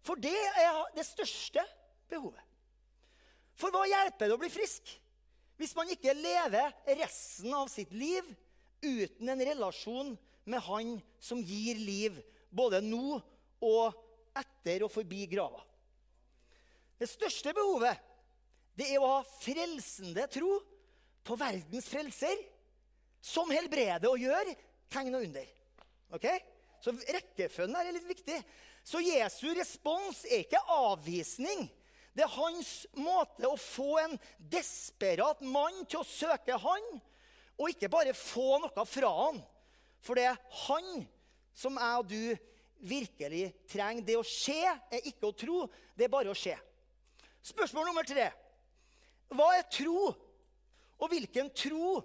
For 0.05 0.21
det 0.21 0.35
er 0.35 0.83
det 0.95 1.07
største 1.07 1.63
behovet. 2.11 2.43
For 3.59 3.75
hva 3.75 3.87
hjelper 3.91 4.29
det 4.29 4.37
å 4.37 4.41
bli 4.41 4.51
frisk 4.53 4.91
hvis 5.59 5.75
man 5.77 5.91
ikke 5.91 6.15
lever 6.15 6.75
resten 7.01 7.55
av 7.55 7.69
sitt 7.71 7.93
liv 7.95 8.27
uten 8.85 9.29
en 9.33 9.45
relasjon 9.51 10.13
med 10.49 10.63
Han 10.65 10.93
som 11.21 11.41
gir 11.45 11.77
liv, 11.77 12.21
både 12.49 12.81
nå 12.81 13.19
og 13.67 14.39
etter 14.39 14.87
og 14.87 14.93
forbi 14.93 15.27
grava. 15.29 15.61
Det 16.99 17.09
største 17.11 17.53
behovet 17.55 17.99
det 18.79 18.87
er 18.95 19.03
å 19.03 19.11
ha 19.19 19.23
frelsende 19.43 20.25
tro 20.31 20.53
på 21.27 21.37
verdens 21.39 21.89
frelser, 21.91 22.39
som 23.21 23.51
helbreder 23.51 24.07
og 24.09 24.23
gjør 24.23 24.53
tegn 24.89 25.19
og 25.19 25.27
under. 25.27 25.49
Okay? 26.15 26.39
Så 26.81 26.95
rekkefølgen 26.95 27.77
er 27.77 27.91
litt 27.93 28.07
viktig. 28.09 28.39
Så 28.87 29.03
Jesu 29.03 29.51
respons 29.59 30.23
er 30.31 30.45
ikke 30.45 30.63
avvisning. 30.79 31.67
Det 32.19 32.25
er 32.27 32.35
hans 32.35 32.71
måte 32.99 33.47
å 33.47 33.55
få 33.55 33.93
en 34.03 34.17
desperat 34.51 35.39
mann 35.47 35.85
til 35.87 36.01
å 36.01 36.09
søke 36.09 36.57
han, 36.59 36.87
og 37.55 37.71
ikke 37.71 37.91
bare 37.93 38.15
få 38.17 38.57
noe 38.59 38.85
fra 38.91 39.11
han. 39.21 39.39
For 40.03 40.19
det 40.19 40.25
er 40.27 40.41
han 40.65 40.89
som 41.55 41.79
jeg 41.79 42.01
og 42.01 42.09
du 42.11 42.49
virkelig 42.91 43.45
trenger. 43.71 44.03
Det 44.03 44.17
å 44.19 44.27
skje 44.27 44.65
er 44.67 45.07
ikke 45.07 45.31
å 45.31 45.37
tro, 45.45 45.61
det 45.95 46.09
er 46.09 46.11
bare 46.11 46.33
å 46.33 46.39
skje. 46.39 46.57
Spørsmål 47.53 47.87
nummer 47.87 48.07
tre. 48.07 48.27
Hva 49.31 49.53
er 49.55 49.71
tro? 49.71 50.11
Og 50.99 51.15
hvilken 51.15 51.53
tro 51.55 52.01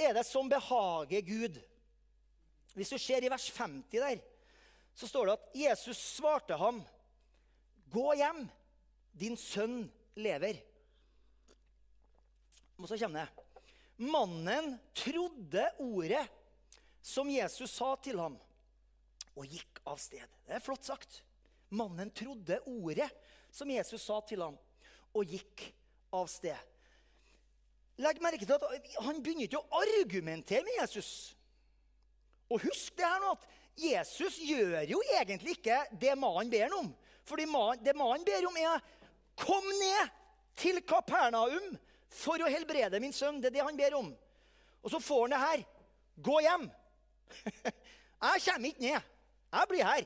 er 0.00 0.16
det 0.16 0.24
som 0.28 0.48
behager 0.48 1.28
Gud? 1.28 1.60
Hvis 2.72 2.94
du 2.94 2.96
ser 2.96 3.20
i 3.20 3.28
vers 3.28 3.50
50 3.52 4.00
der, 4.00 4.24
så 4.96 5.12
står 5.12 5.28
det 5.28 5.36
at 5.36 5.54
Jesus 5.66 6.00
svarte 6.16 6.56
ham, 6.56 6.80
'Gå 7.92 8.16
hjem, 8.16 8.46
din 9.12 9.36
sønn 9.36 9.84
lever.' 10.16 10.62
Og 12.78 12.88
så 12.88 12.98
kommer 12.98 13.22
det. 13.22 13.42
Mannen 14.02 14.78
trodde 14.94 15.68
ordet 15.78 16.24
som 17.02 17.30
Jesus 17.30 17.70
sa 17.70 17.94
til 18.02 18.18
ham, 18.18 18.34
og 19.36 19.46
gikk 19.46 19.78
av 19.86 20.00
sted. 20.02 20.24
Det 20.46 20.56
er 20.56 20.64
flott 20.64 20.86
sagt. 20.86 21.20
Mannen 21.72 22.10
trodde 22.10 22.58
ordet 22.66 23.08
som 23.52 23.70
Jesus 23.70 24.02
sa 24.02 24.18
til 24.26 24.42
ham, 24.42 24.58
og 25.14 25.28
gikk 25.28 25.68
av 26.12 26.26
sted. 26.30 26.58
Legg 28.02 28.20
merke 28.24 28.46
til 28.48 28.56
at 28.56 28.92
Han 29.04 29.20
begynner 29.22 29.46
ikke 29.46 29.60
å 29.60 29.82
argumentere 29.82 30.64
med 30.64 30.78
Jesus. 30.80 31.10
Og 32.50 32.64
husk 32.64 32.96
det 32.96 33.06
her 33.06 33.20
nå 33.22 33.34
at 33.36 33.46
Jesus 33.78 34.38
gjør 34.42 34.82
jo 34.88 34.98
egentlig 35.14 35.56
ikke 35.56 35.78
det 36.00 36.16
mannen 36.18 36.50
ber 36.52 36.74
om. 36.76 36.90
Fordi 37.28 37.46
det 37.84 37.94
mannen 37.96 38.24
ber 38.26 38.48
om, 38.48 38.56
er 38.58 38.80
'Kom 39.42 39.64
ned 39.66 40.10
til 40.56 40.78
Kapernaum 40.86 41.72
for 42.12 42.38
å 42.38 42.50
helbrede 42.50 43.00
min 43.02 43.14
sønn'. 43.14 43.40
Det 43.42 43.50
er 43.50 43.58
det 43.58 43.66
han 43.66 43.78
ber 43.78 43.98
om. 43.98 44.12
Og 44.82 44.90
så 44.92 45.00
får 45.02 45.22
han 45.24 45.34
det 45.34 45.42
her. 45.42 45.64
'Gå 46.22 46.40
hjem'. 46.46 46.70
Jeg 48.22 48.42
kommer 48.46 48.68
ikke 48.68 48.86
ned. 48.86 49.00
Jeg 49.52 49.68
blir 49.68 49.84
her. 49.84 50.04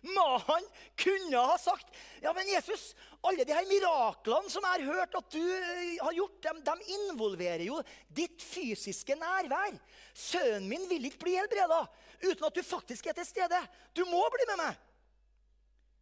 Mannen 0.16 0.68
kunne 0.96 1.40
ha 1.50 1.56
sagt 1.60 1.90
ja, 2.22 2.32
men 2.32 2.48
Jesus, 2.48 2.94
alle 3.26 3.44
de 3.44 3.52
her 3.52 3.66
miraklene 3.68 4.52
som 4.52 4.64
jeg 4.64 4.84
har 4.84 4.94
hørt 4.94 5.16
at 5.18 5.34
du 5.34 5.42
eh, 5.42 5.98
har 6.00 6.14
gjort, 6.16 6.38
de, 6.44 6.52
de 6.68 6.94
involverer 6.94 7.64
jo 7.66 7.80
ditt 8.08 8.40
fysiske 8.44 9.16
nærvær. 9.18 9.74
Sønnen 10.14 10.68
min 10.70 10.86
vil 10.88 11.10
ikke 11.10 11.24
bli 11.24 11.34
helbreda 11.40 11.82
uten 12.22 12.46
at 12.46 12.56
du 12.56 12.62
faktisk 12.64 13.10
er 13.10 13.18
til 13.18 13.28
stede. 13.28 13.60
Du 13.96 14.06
må 14.08 14.22
bli 14.32 14.46
med 14.52 14.62
meg. 14.62 14.78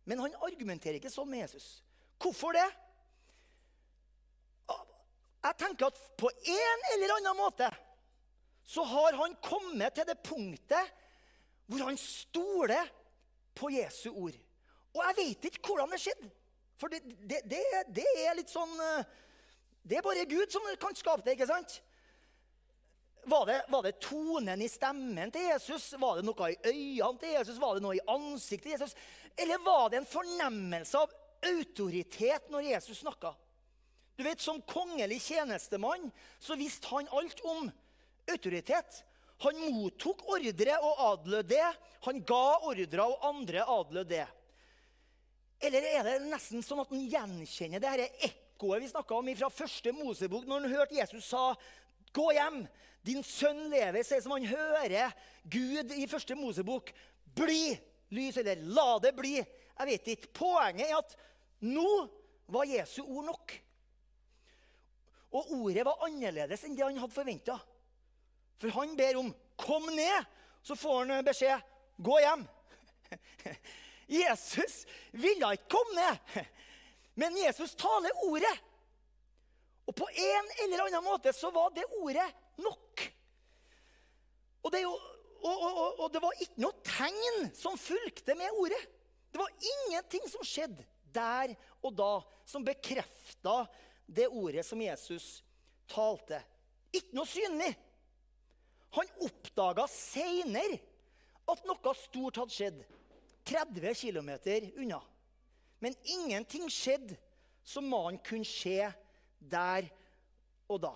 Men 0.09 0.23
han 0.25 0.37
argumenterer 0.47 0.97
ikke 0.97 1.13
sånn 1.13 1.29
med 1.29 1.45
Jesus. 1.45 1.83
Hvorfor 2.23 2.57
det? 2.57 2.67
Jeg 5.45 5.57
tenker 5.61 5.93
at 5.93 6.01
på 6.19 6.31
en 6.33 6.87
eller 6.95 7.13
annen 7.19 7.37
måte 7.39 7.69
så 8.69 8.83
har 8.85 9.17
han 9.21 9.37
kommet 9.45 9.95
til 9.97 10.09
det 10.09 10.19
punktet 10.25 10.97
hvor 11.69 11.85
han 11.85 11.97
stoler 12.01 12.89
på 13.57 13.71
Jesu 13.73 14.09
ord. 14.11 14.37
Og 14.97 15.01
jeg 15.05 15.17
vet 15.21 15.49
ikke 15.51 15.71
hvordan 15.71 15.93
det 15.93 16.01
skjedde. 16.03 16.31
For 16.81 16.93
det, 16.93 17.01
det, 17.05 17.43
det, 17.51 17.61
det, 17.97 18.07
er 18.23 18.37
litt 18.39 18.53
sånn 18.53 18.71
eh, 18.79 19.07
Det 19.83 19.97
er 19.99 20.05
bare 20.05 20.27
Gud 20.31 20.53
som 20.53 20.67
kan 20.79 20.95
skape 20.95 21.25
det, 21.27 21.35
ikke 21.35 21.49
sant? 21.51 21.81
Var 23.25 23.47
det, 23.47 23.65
var 23.69 23.83
det 23.83 23.99
tonen 24.01 24.63
i 24.63 24.69
stemmen 24.69 25.33
til 25.35 25.49
Jesus? 25.51 25.91
Var 25.99 26.19
det 26.19 26.27
noe 26.29 26.53
i 26.53 26.59
øynene 26.71 27.21
til 27.21 27.35
Jesus? 27.35 27.59
Var 27.61 27.75
det 27.77 27.85
noe 27.85 27.99
i 27.99 28.07
ansiktet 28.09 28.69
til 28.71 28.77
Jesus? 28.77 28.95
Eller 29.37 29.61
var 29.65 29.91
det 29.91 30.01
en 30.01 30.09
fornemmelse 30.09 30.99
av 30.99 31.13
autoritet 31.49 32.49
når 32.53 32.71
Jesus 32.73 33.03
snakka? 33.03 33.35
Du 34.19 34.25
vet, 34.27 34.41
Som 34.41 34.63
kongelig 34.63 35.21
tjenestemann 35.23 36.11
så 36.39 36.57
visste 36.59 36.89
han 36.91 37.11
alt 37.15 37.41
om 37.47 37.69
autoritet. 38.29 39.05
Han 39.45 39.61
mottok 39.71 40.25
ordre 40.27 40.79
og 40.83 41.05
adlød 41.13 41.47
det. 41.53 41.69
Han 42.09 42.25
ga 42.27 42.59
ordre, 42.67 43.05
og 43.05 43.29
andre 43.29 43.63
adlød 43.63 44.09
det. 44.11 44.27
Eller 45.63 45.87
er 45.87 46.07
det 46.07 46.19
nesten 46.27 46.63
sånn 46.63 46.83
at 46.83 46.91
han 46.91 47.07
gjenkjenner 47.11 47.83
det 47.83 47.95
dette 48.01 48.29
ekkoet 48.31 48.83
vi 48.83 48.91
snakka 48.91 49.15
om 49.19 49.31
fra 49.39 49.51
første 49.51 49.93
Mosebok, 49.95 50.47
når 50.47 50.67
han 50.67 50.75
hørte 50.75 50.99
Jesus 50.99 51.31
sa 51.31 51.55
'Gå 52.13 52.33
hjem, 52.33 52.67
din 53.07 53.23
sønn 53.23 53.69
lever', 53.71 54.05
sier 54.05 54.21
som 54.21 54.35
han 54.37 54.47
hører 54.47 55.13
Gud 55.51 55.93
i 55.97 56.07
første 56.07 56.35
Mosebok. 56.35 56.93
'Bli 57.35 57.79
lys', 58.11 58.39
eller 58.39 58.55
'la 58.55 58.99
det 59.03 59.15
bli'. 59.17 59.45
Jeg 59.79 59.87
vet 59.87 60.07
ikke. 60.07 60.33
Poenget 60.35 60.91
er 60.91 60.99
at 60.99 61.17
nå 61.61 62.09
var 62.49 62.65
Jesu 62.65 63.03
ord 63.03 63.25
nok. 63.25 63.53
Og 65.31 65.51
ordet 65.53 65.85
var 65.85 66.05
annerledes 66.07 66.65
enn 66.65 66.77
det 66.77 66.87
han 66.87 66.99
hadde 66.99 67.15
forventa. 67.15 67.59
For 68.59 68.69
han 68.75 68.97
ber 68.97 69.19
om 69.19 69.35
'kom 69.57 69.83
ned', 69.83 70.27
så 70.63 70.75
får 70.75 71.05
han 71.05 71.25
beskjed 71.25 71.61
'gå 71.99 72.19
hjem'. 72.19 72.47
Jesus 74.09 74.87
ville 75.13 75.53
ikke 75.53 75.69
komme 75.69 75.95
ned, 75.95 76.45
men 77.21 77.37
Jesus 77.47 77.75
taler 77.75 78.11
ordet. 78.25 78.57
Og 79.89 79.95
på 79.95 80.09
en 80.13 80.51
eller 80.65 80.85
annen 80.85 81.05
måte 81.05 81.33
så 81.33 81.51
var 81.51 81.73
det 81.77 81.85
ordet 82.01 82.29
nok. 82.61 82.88
Og 84.69 84.73
det, 84.75 84.83
jo, 84.85 84.93
og, 85.49 85.63
og, 85.65 86.01
og 86.05 86.09
det 86.13 86.21
var 86.21 86.41
ikke 86.45 86.61
noe 86.61 86.85
tegn 86.85 87.47
som 87.57 87.79
fulgte 87.81 88.35
med 88.37 88.53
ordet. 88.61 88.81
Det 89.33 89.41
var 89.41 89.69
ingenting 89.73 90.27
som 90.29 90.45
skjedde 90.45 90.85
der 91.17 91.55
og 91.81 91.95
da 91.97 92.11
som 92.45 92.67
bekrefta 92.67 93.63
det 94.05 94.27
ordet 94.29 94.67
som 94.69 94.83
Jesus 94.85 95.39
talte. 95.89 96.43
Ikke 96.93 97.17
noe 97.17 97.29
synlig. 97.29 97.71
Han 98.99 99.11
oppdaga 99.25 99.89
seinere 99.89 100.83
at 101.49 101.65
noe 101.65 101.97
stort 101.97 102.43
hadde 102.43 102.57
skjedd. 102.59 102.85
30 103.49 103.97
km 103.97 104.31
unna. 104.85 105.01
Men 105.81 105.97
ingenting 106.05 106.69
skjedde 106.69 107.17
som 107.65 107.89
mannen 107.89 108.21
kunne 108.21 108.45
se 108.45 108.83
der 109.41 109.89
og 110.69 110.83
da. 110.85 110.93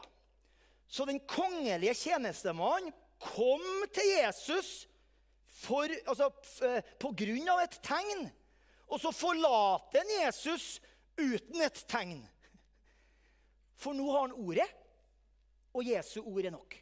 Så 0.92 1.08
den 1.08 1.22
kongelige 1.24 1.96
tjenestemannen 1.96 2.92
kom 3.22 3.64
til 3.94 4.08
Jesus 4.10 4.72
for, 5.62 5.86
altså, 6.06 6.30
eh, 6.66 6.82
på 6.98 7.12
grunn 7.16 7.48
av 7.52 7.62
et 7.62 7.78
tegn. 7.84 8.26
Og 8.90 9.00
så 9.00 9.12
forlater 9.14 10.02
han 10.02 10.14
Jesus 10.26 10.80
uten 11.16 11.62
et 11.64 11.84
tegn. 11.88 12.20
For 13.78 13.96
nå 13.96 14.06
har 14.10 14.26
han 14.26 14.38
ordet, 14.38 14.68
og 15.72 15.86
Jesu 15.86 16.20
ord 16.22 16.44
er 16.44 16.54
nok. 16.54 16.76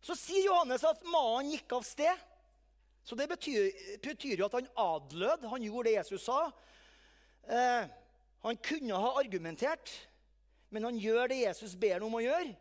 Så 0.00 0.16
sier 0.16 0.46
Johannes 0.46 0.84
at 0.88 1.02
mannen 1.04 1.52
gikk 1.52 1.74
av 1.76 1.84
sted. 1.84 2.26
Så 3.04 3.16
det 3.18 3.28
betyr, 3.28 3.68
betyr, 4.02 4.38
jo 4.40 4.46
at 4.46 4.56
han 4.56 4.70
adlød. 4.80 5.44
Han 5.50 5.64
gjorde 5.64 5.90
det 5.90 5.96
Jesus 5.98 6.24
sa. 6.24 6.38
Eh, 7.44 7.90
han 8.40 8.60
kunne 8.64 9.00
ha 9.02 9.12
argumentert, 9.20 9.92
men 10.72 10.86
han 10.88 10.98
gjør 11.00 11.28
det 11.32 11.42
Jesus 11.42 11.76
ber 11.76 11.98
ham 11.98 12.08
om 12.08 12.16
å 12.20 12.24
gjøre. 12.24 12.54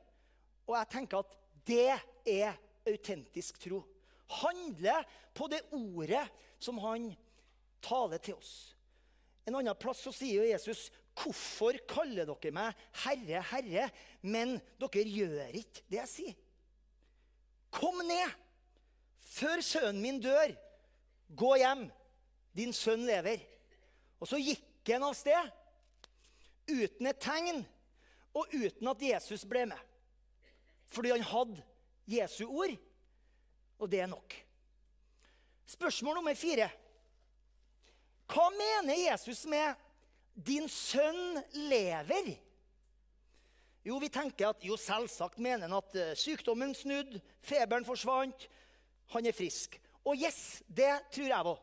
Og 0.68 0.76
jeg 0.76 0.92
tenker 0.92 1.24
at 1.24 1.38
det 1.70 1.94
er 2.26 2.58
autentisk 2.90 3.62
tro. 3.62 3.84
Handle 4.42 5.00
på 5.34 5.48
det 5.52 5.62
ordet 5.74 6.26
som 6.62 6.78
han 6.84 7.12
taler 7.86 8.22
til 8.22 8.38
oss. 8.38 8.54
En 9.48 9.58
annen 9.58 9.78
plass 9.80 10.04
så 10.06 10.14
sier 10.14 10.44
jo 10.44 10.52
Jesus, 10.52 10.90
'Hvorfor 11.20 11.76
kaller 11.90 12.26
dere 12.26 12.52
meg 12.54 12.76
Herre, 13.04 13.42
Herre, 13.42 13.90
men 14.22 14.60
dere 14.80 15.04
gjør 15.04 15.56
ikke 15.58 15.84
det 15.90 16.00
jeg 16.00 16.08
sier?' 16.08 16.38
Kom 17.72 17.98
ned! 18.06 18.30
Før 19.20 19.62
sønnen 19.62 20.02
min 20.02 20.22
dør, 20.22 20.56
gå 21.36 21.56
hjem. 21.62 21.92
Din 22.56 22.74
sønn 22.74 23.06
lever. 23.06 23.44
Og 24.20 24.28
så 24.28 24.40
gikk 24.42 24.90
han 24.90 25.06
av 25.06 25.14
sted 25.14 25.52
uten 26.70 27.10
et 27.10 27.22
tegn 27.22 27.62
og 28.34 28.50
uten 28.54 28.90
at 28.90 29.06
Jesus 29.06 29.46
ble 29.50 29.68
med. 29.70 29.89
Fordi 30.90 31.14
han 31.14 31.26
hadde 31.26 31.64
Jesu 32.10 32.46
ord, 32.48 32.76
og 33.80 33.92
det 33.92 34.02
er 34.02 34.10
nok. 34.12 34.36
Spørsmål 35.70 36.18
nummer 36.18 36.34
fire. 36.34 36.70
Hva 38.30 38.50
mener 38.54 38.98
Jesus 39.10 39.46
med 39.46 39.76
'din 40.34 40.70
sønn 40.70 41.44
lever'? 41.54 42.38
Jo, 43.86 43.98
vi 43.98 44.10
tenker 44.10 44.50
at 44.50 44.66
jo, 44.66 44.78
selvsagt 44.78 45.40
mener 45.40 45.68
han 45.68 45.78
at 45.78 45.96
eh, 45.96 46.16
sykdommen 46.18 46.76
snudde, 46.76 47.22
feberen 47.42 47.86
forsvant, 47.86 48.48
han 49.14 49.26
er 49.26 49.34
frisk. 49.34 49.80
Og 50.06 50.18
yes, 50.20 50.62
det 50.68 50.92
tror 51.12 51.30
jeg 51.32 51.46
òg. 51.54 51.62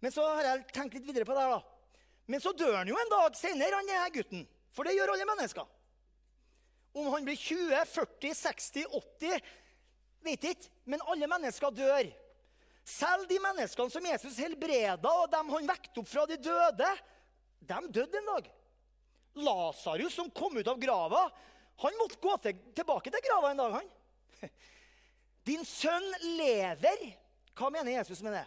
Men 0.00 0.12
så 0.12 0.26
har 0.28 0.42
jeg 0.42 0.66
tenkt 0.74 0.94
litt 0.94 1.06
videre 1.06 1.24
på 1.24 1.34
det. 1.34 1.42
her 1.42 1.56
da. 1.56 1.62
Men 2.26 2.42
så 2.42 2.52
dør 2.52 2.76
han 2.76 2.88
jo 2.88 2.98
en 2.98 3.10
dag 3.10 3.38
senere, 3.38 3.80
han 3.80 3.88
er 3.88 4.12
gutten. 4.14 4.44
For 4.74 4.84
det 4.84 4.94
gjør 4.94 5.14
alle 5.14 5.26
mennesker. 5.26 5.64
Om 6.96 7.10
han 7.12 7.26
blir 7.26 7.36
20, 7.36 7.84
40, 7.92 8.34
60, 8.34 8.86
80 9.20 9.40
Vet 10.26 10.46
ikke. 10.48 10.70
Men 10.90 11.02
alle 11.06 11.28
mennesker 11.30 11.74
dør. 11.74 12.08
Selv 12.86 13.26
de 13.30 13.38
menneskene 13.42 13.92
som 13.92 14.06
Jesus 14.06 14.38
helbreda, 14.42 15.10
og 15.10 15.30
dem 15.30 15.50
han 15.54 15.68
vekte 15.68 16.02
opp 16.02 16.08
fra 16.10 16.24
de 16.30 16.38
døde, 16.38 16.88
de 17.66 17.78
døde 17.94 18.20
en 18.20 18.30
dag. 18.30 18.48
Lasarus, 19.46 20.14
som 20.14 20.30
kom 20.30 20.56
ut 20.56 20.70
av 20.70 20.80
grava, 20.80 21.26
han 21.82 21.98
måtte 22.00 22.20
gå 22.22 22.34
til, 22.42 22.60
tilbake 22.78 23.12
til 23.12 23.24
grava 23.26 23.52
en 23.52 23.62
dag. 23.62 23.78
han. 23.80 24.50
Din 25.48 25.66
sønn 25.68 26.06
lever. 26.38 27.08
Hva 27.56 27.70
mener 27.74 27.98
Jesus 27.98 28.22
med 28.24 28.38
det? 28.38 28.46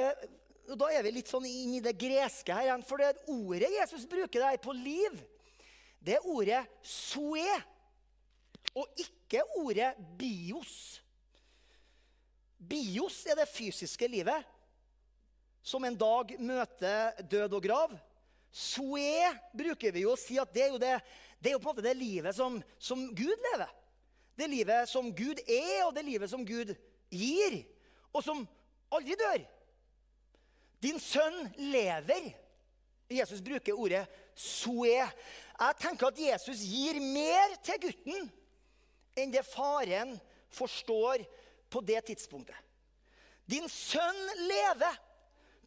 Eh, 0.00 0.24
da 0.78 0.88
er 0.94 1.04
vi 1.04 1.12
litt 1.18 1.30
sånn 1.30 1.46
inn 1.48 1.76
i 1.76 1.82
det 1.84 1.96
greske 1.98 2.54
her. 2.56 2.70
For 2.86 3.02
det 3.02 3.26
ordet 3.30 3.72
Jesus 3.74 4.06
bruker 4.08 4.46
der 4.46 4.62
på 4.62 4.74
liv, 4.76 5.18
det 6.00 6.16
er 6.16 6.26
ordet 6.26 6.64
soe. 6.82 7.60
Og 8.76 9.00
ikke 9.02 9.42
ordet 9.58 9.92
bios. 10.18 11.00
Bios 12.60 13.22
er 13.26 13.38
det 13.40 13.48
fysiske 13.50 14.08
livet, 14.08 14.44
som 15.62 15.84
en 15.84 15.96
dag 15.96 16.36
møter 16.38 17.22
død 17.30 17.56
og 17.56 17.64
grav. 17.64 17.96
Soe 18.50 19.30
bruker 19.56 19.94
vi 19.94 20.04
jo 20.04 20.14
å 20.14 20.20
si 20.20 20.38
at 20.40 20.52
det 20.54 20.66
er 20.66 20.72
jo, 20.74 20.80
det, 20.82 20.92
det 21.38 21.50
er 21.50 21.56
jo 21.56 21.62
på 21.62 21.70
en 21.70 21.72
måte 21.72 21.86
det 21.86 21.96
livet 21.98 22.36
som, 22.36 22.58
som 22.78 23.06
Gud 23.16 23.46
lever. 23.50 23.70
Det 24.38 24.48
livet 24.48 24.88
som 24.88 25.10
Gud 25.12 25.40
er, 25.44 25.82
og 25.86 25.94
det 25.96 26.04
livet 26.06 26.30
som 26.32 26.44
Gud 26.46 26.72
gir, 27.12 27.58
og 28.14 28.24
som 28.24 28.44
aldri 28.90 29.16
dør. 29.20 29.42
Din 30.80 31.00
sønn 31.02 31.50
lever. 31.58 32.30
Jesus 33.10 33.42
bruker 33.44 33.76
ordet 33.76 34.06
soe. 34.34 35.06
Jeg 35.60 35.78
tenker 35.80 36.10
at 36.10 36.20
Jesus 36.20 36.62
gir 36.64 37.00
mer 37.02 37.56
til 37.64 37.80
gutten 37.86 38.30
enn 39.18 39.32
det 39.34 39.44
faren 39.48 40.14
forstår 40.54 41.24
på 41.70 41.82
det 41.84 42.00
tidspunktet. 42.08 42.56
Din 43.50 43.68
sønn 43.68 44.20
lever 44.46 44.98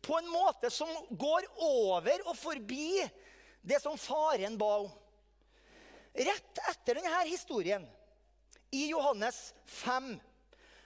på 0.03 0.17
en 0.19 0.29
måte 0.31 0.71
som 0.71 0.89
går 1.09 1.47
over 1.63 2.27
og 2.27 2.35
forbi 2.37 3.03
det 3.63 3.79
som 3.83 3.99
faren 3.99 4.57
ba 4.59 4.71
om. 4.83 4.91
Rett 6.13 6.59
etter 6.69 6.99
denne 6.99 7.23
historien, 7.25 7.85
i 8.73 8.87
Johannes 8.89 9.53
5, 9.69 10.15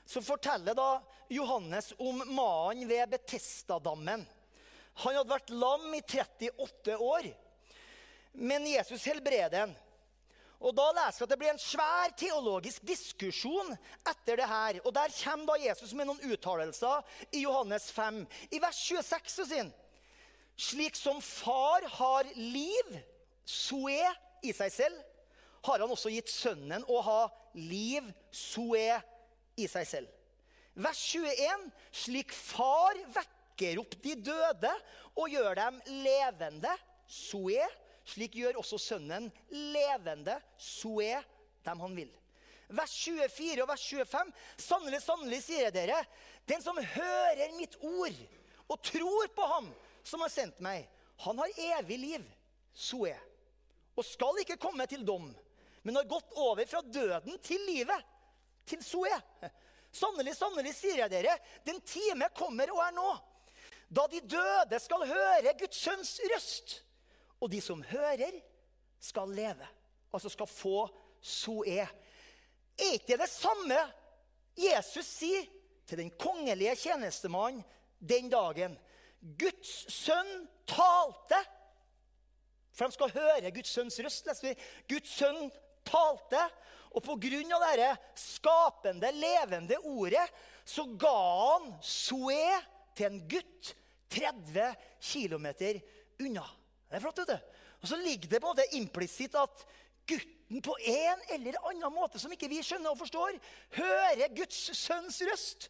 så 0.05 0.21
forteller 0.21 0.75
da 0.75 1.01
Johannes 1.31 1.93
om 1.97 2.19
mannen 2.35 2.87
ved 2.87 3.09
Betestadammen. 3.11 4.25
Han 5.03 5.15
hadde 5.15 5.31
vært 5.31 5.53
lam 5.55 5.85
i 5.95 6.01
38 6.03 6.97
år, 6.97 7.29
men 8.33 8.67
Jesus 8.67 9.05
helbreder 9.07 9.65
ham. 9.65 9.75
Og 10.57 10.73
Da 10.73 10.87
leser 10.89 11.21
vi 11.21 11.25
at 11.27 11.29
det 11.29 11.37
blir 11.37 11.51
en 11.53 11.61
svær 11.61 12.13
teologisk 12.17 12.85
diskusjon 12.87 13.75
etter 14.09 14.39
det 14.39 14.47
her. 14.49 14.79
Og 14.85 14.93
Der 14.93 15.13
kommer 15.13 15.53
da 15.53 15.67
Jesus 15.67 15.93
med 15.93 16.09
noen 16.09 16.33
uttalelser 16.33 17.03
i 17.31 17.43
Johannes 17.45 17.91
5. 17.93 18.23
I 18.51 18.61
vers 18.61 18.79
26 18.87 19.35
så 19.35 19.45
sier 19.45 19.67
han 19.67 19.75
slik 20.57 20.95
som 20.97 21.21
far 21.21 21.85
har 21.99 22.25
liv, 22.33 22.95
soe, 23.45 24.13
i 24.41 24.53
seg 24.53 24.71
selv, 24.73 24.97
har 25.65 25.81
han 25.83 25.91
også 25.93 26.09
gitt 26.13 26.31
sønnen 26.31 26.85
å 26.89 27.01
ha 27.05 27.21
liv, 27.53 28.05
soe, 28.33 28.97
i 29.57 29.65
seg 29.69 29.87
selv. 29.89 30.09
Vers 30.77 30.99
21. 31.13 31.67
Slik 32.05 32.33
far 32.33 32.97
vekker 33.13 33.81
opp 33.81 33.95
de 34.03 34.13
døde 34.21 34.73
og 35.17 35.33
gjør 35.33 35.57
dem 35.57 35.79
levende, 36.05 36.73
soe, 37.09 37.65
slik 38.07 38.37
gjør 38.39 38.59
også 38.61 38.79
sønnen 38.79 39.27
levende, 39.51 40.37
soe, 40.57 41.19
dem 41.67 41.83
han 41.83 41.97
vil. 41.97 42.11
Vers 42.67 42.93
24 43.03 43.63
og 43.63 43.69
vers 43.69 43.83
25. 43.87 44.31
Sannelig, 44.59 45.01
sannelig, 45.03 45.41
sier 45.43 45.67
jeg 45.67 45.75
dere, 45.75 46.01
den 46.47 46.63
som 46.63 46.79
hører 46.79 47.55
mitt 47.55 47.77
ord 47.83 48.17
og 48.67 48.81
tror 48.83 49.29
på 49.35 49.47
ham 49.53 49.69
som 50.07 50.23
har 50.23 50.31
sendt 50.31 50.59
meg, 50.63 50.87
han 51.23 51.39
har 51.39 51.61
evig 51.79 51.97
liv, 51.99 52.25
soe, 52.75 53.13
og 53.97 54.05
skal 54.05 54.43
ikke 54.43 54.59
komme 54.61 54.85
til 54.87 55.03
dom, 55.07 55.29
men 55.83 55.95
har 55.97 56.07
gått 56.07 56.35
over 56.35 56.67
fra 56.67 56.83
døden 56.83 57.39
til 57.43 57.63
livet, 57.67 58.03
til 58.67 58.83
soe. 58.83 59.15
Sannelig, 59.97 60.35
sannelig, 60.35 60.75
sier 60.75 60.99
jeg 61.05 61.11
dere, 61.11 61.37
den 61.65 61.79
time 61.87 62.27
kommer 62.35 62.69
og 62.75 62.83
er 62.83 62.93
nå, 62.95 63.07
da 63.87 64.03
de 64.11 64.19
døde 64.19 64.79
skal 64.83 65.07
høre 65.07 65.55
Guds 65.57 65.79
sønns 65.79 66.17
røst. 66.33 66.81
Og 67.41 67.51
de 67.51 67.61
som 67.61 67.83
hører, 67.83 68.39
skal 68.99 69.29
leve. 69.29 69.67
Altså 70.13 70.29
skal 70.33 70.49
få 70.49 70.87
soe. 71.21 71.85
Er 72.77 72.93
ikke 72.93 73.13
det 73.13 73.21
det 73.21 73.29
samme 73.29 73.77
Jesus 74.57 75.05
sier 75.05 75.45
til 75.87 76.01
den 76.01 76.09
kongelige 76.17 76.75
tjenestemannen 76.87 77.63
den 77.99 78.29
dagen? 78.29 78.77
Guds 79.21 79.85
sønn 79.93 80.47
talte. 80.69 81.39
For 82.73 82.85
de 82.85 82.97
skal 82.97 83.15
høre 83.15 83.51
Guds 83.53 83.73
sønns 83.73 83.99
røst. 84.01 84.29
Guds 84.89 85.13
sønn 85.17 85.49
talte. 85.85 86.41
Og 86.97 87.09
av 87.11 87.19
dette 87.21 87.89
skapende, 88.17 89.11
levende 89.13 89.77
ordet 89.85 90.25
så 90.65 90.85
ga 90.97 91.13
han 91.13 91.73
Soe 91.83 92.61
til 92.97 93.11
en 93.11 93.19
gutt 93.29 93.73
30 94.09 94.71
km 95.03 95.47
unna. 96.23 96.45
Det 96.87 96.97
er 96.97 97.03
flott, 97.03 97.19
vet 97.21 97.33
du. 97.35 97.63
Og 97.81 97.89
så 97.91 97.99
ligger 98.01 98.31
det 98.31 98.41
på 98.41 98.49
måte 98.49 98.65
implisitt 98.77 99.35
at 99.37 99.63
gutten 100.07 100.63
på 100.63 100.75
en 100.87 101.23
eller 101.35 101.57
annen 101.67 101.93
måte 101.93 102.19
som 102.21 102.31
ikke 102.31 102.49
vi 102.51 102.61
skjønner 102.63 102.93
og 102.93 103.01
forstår, 103.01 103.35
hører 103.75 104.35
Guds 104.35 104.59
sønns 104.79 105.19
røst 105.27 105.67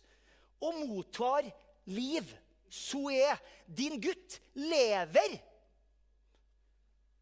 og 0.62 0.84
mottar 0.86 1.50
liv. 1.90 2.28
Soe, 2.70 3.32
din 3.66 3.96
gutt, 4.04 4.42
lever. 4.60 5.38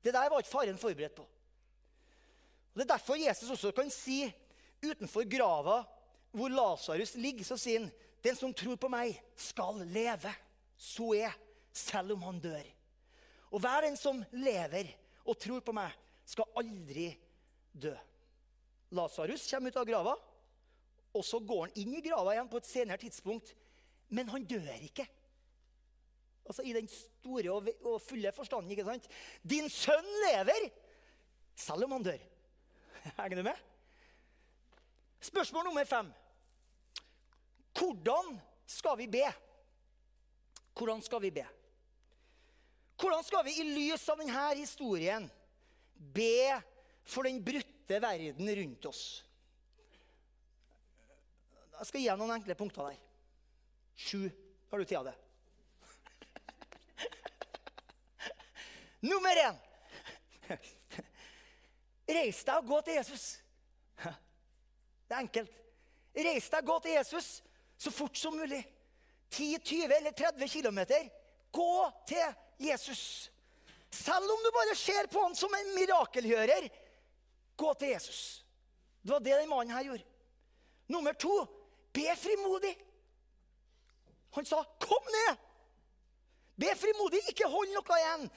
Det 0.04 0.14
der 0.14 0.30
var 0.30 0.42
ikke 0.42 0.52
faren 0.52 0.78
forberedt 0.82 1.16
på. 1.18 1.26
Og 1.26 2.82
Det 2.82 2.84
er 2.84 2.94
derfor 2.98 3.16
Jesus 3.16 3.50
også 3.50 3.72
kan 3.72 3.92
si 3.94 4.26
utenfor 4.84 5.24
grava 5.30 5.84
hvor 6.36 6.52
Lasarus 6.52 7.16
ligger, 7.16 7.46
så 7.48 7.56
sier 7.58 7.86
han 7.86 7.92
den 8.26 8.36
som 8.36 8.54
tror 8.54 8.76
på 8.76 8.90
meg, 8.92 9.16
skal 9.38 9.80
leve. 9.88 10.34
Så 10.76 11.14
er, 11.16 11.32
selv 11.72 12.18
om 12.18 12.26
han 12.28 12.42
dør. 12.44 12.75
Og 13.56 13.62
hver 13.64 13.86
den 13.88 13.96
som 13.96 14.20
lever 14.36 14.90
og 15.24 15.38
tror 15.40 15.64
på 15.64 15.74
meg, 15.76 15.94
skal 16.28 16.50
aldri 16.60 17.08
dø. 17.72 17.94
Lasarus 18.96 19.46
kommer 19.48 19.72
ut 19.72 19.78
av 19.80 19.88
grava, 19.88 20.16
og 21.16 21.24
så 21.24 21.40
går 21.40 21.68
han 21.68 21.78
inn 21.80 21.94
i 21.96 22.04
grava 22.04 22.34
igjen 22.34 22.50
på 22.52 22.60
et 22.60 22.68
senere 22.68 23.00
tidspunkt. 23.00 23.54
Men 24.12 24.28
han 24.34 24.44
dør 24.50 24.68
ikke. 24.84 25.06
Altså 26.46 26.66
I 26.68 26.76
den 26.76 26.90
store 26.92 27.54
og, 27.56 27.70
fulle 28.04 28.34
forstanden. 28.36 28.74
ikke 28.76 28.86
sant? 28.86 29.08
Din 29.42 29.70
sønn 29.72 30.12
lever, 30.28 30.68
selv 31.56 31.88
om 31.88 31.96
han 31.96 32.06
dør. 32.06 32.22
Henger 33.16 33.38
du 33.40 33.48
med? 33.48 33.64
Spørsmål 35.26 35.70
nummer 35.70 35.88
fem. 35.90 36.12
Hvordan 37.76 38.36
skal 38.68 39.00
vi 39.00 39.08
be? 39.08 39.26
Hvordan 40.76 41.02
skal 41.02 41.24
vi 41.24 41.32
be? 41.40 41.46
Hvordan 43.06 43.24
skal 43.24 43.44
vi 43.46 43.52
i 43.62 43.64
lys 43.70 44.02
av 44.10 44.18
denne 44.18 44.44
historien 44.58 45.28
be 45.94 46.58
for 47.06 47.28
den 47.28 47.38
brutte 47.46 48.00
verden 48.02 48.48
rundt 48.58 48.86
oss? 48.90 49.02
Jeg 51.76 51.86
skal 51.86 52.02
gi 52.02 52.08
deg 52.10 52.18
noen 52.18 52.34
enkle 52.34 52.56
punkter 52.58 52.88
der. 52.90 52.96
Sju. 53.94 54.24
Har 54.72 54.82
du 54.82 54.86
tid 54.90 54.98
av 54.98 55.06
det? 55.12 55.14
Nummer 59.12 59.42
én. 59.44 59.60
Reis 62.18 62.40
deg 62.48 62.56
og 62.58 62.72
gå 62.72 62.80
til 62.88 62.98
Jesus. 62.98 63.26
Det 64.02 65.14
er 65.14 65.20
enkelt. 65.20 65.54
Reis 66.26 66.50
deg 66.50 66.64
og 66.64 66.72
gå 66.72 66.80
til 66.88 66.98
Jesus 66.98 67.30
så 67.78 67.94
fort 67.94 68.18
som 68.18 68.34
mulig. 68.34 68.64
10, 69.30 69.62
20 69.62 69.94
eller 70.00 70.18
30 70.26 70.50
km. 70.58 70.82
Gå 71.54 71.70
til 72.10 72.42
Jesus. 72.58 73.32
Selv 73.92 74.32
om 74.32 74.44
du 74.44 74.52
bare 74.52 74.76
ser 74.76 75.08
på 75.08 75.22
han 75.24 75.36
som 75.36 75.54
en 75.56 75.74
mirakelgjører, 75.76 76.68
gå 77.56 77.74
til 77.80 77.94
Jesus. 77.94 78.22
Det 79.02 79.14
var 79.14 79.24
det 79.24 79.38
den 79.40 79.50
mannen 79.50 79.76
her 79.76 79.88
gjorde. 79.88 80.04
Nummer 80.88 81.14
to 81.14 81.34
be 81.94 82.16
frimodig. 82.20 82.76
Han 84.36 84.46
sa, 84.46 84.64
'Kom 84.80 85.04
ned!' 85.04 85.38
Be 86.58 86.76
frimodig, 86.76 87.20
ikke 87.30 87.48
hold 87.52 87.72
noe 87.74 87.98
igjen. 88.00 88.30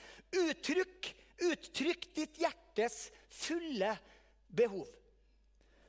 Uttrykk, 0.42 1.08
uttrykk 1.38 2.08
ditt 2.14 2.38
hjertes 2.42 3.10
fulle 3.30 3.92
behov. 4.48 4.86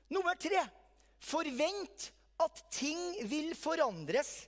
Nummer 0.09 0.37
tre 0.37 0.61
forvent 1.19 2.11
at 2.39 2.61
ting 2.71 2.99
vil 3.29 3.55
forandres 3.57 4.47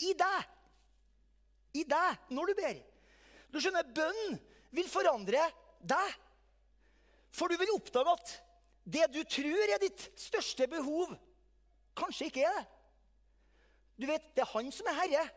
i 0.00 0.14
deg. 0.18 0.46
I 1.74 1.84
deg 1.84 2.32
når 2.34 2.50
du 2.50 2.54
ber. 2.62 2.78
Du 3.50 3.58
skjønner, 3.60 3.86
bønn 3.94 4.38
vil 4.74 4.88
forandre 4.90 5.42
deg. 5.80 6.16
For 7.34 7.50
du 7.50 7.58
vil 7.60 7.74
oppdage 7.74 8.14
at 8.14 8.36
det 8.90 9.06
du 9.14 9.20
tror 9.28 9.74
er 9.74 9.82
ditt 9.82 10.06
største 10.18 10.66
behov, 10.70 11.12
kanskje 11.98 12.30
ikke 12.30 12.46
er 12.46 12.56
det. 12.58 12.66
Du 14.00 14.06
vet, 14.08 14.24
Det 14.34 14.42
er 14.42 14.52
han 14.54 14.72
som 14.72 14.86
er 14.88 14.96
herre. 15.02 15.28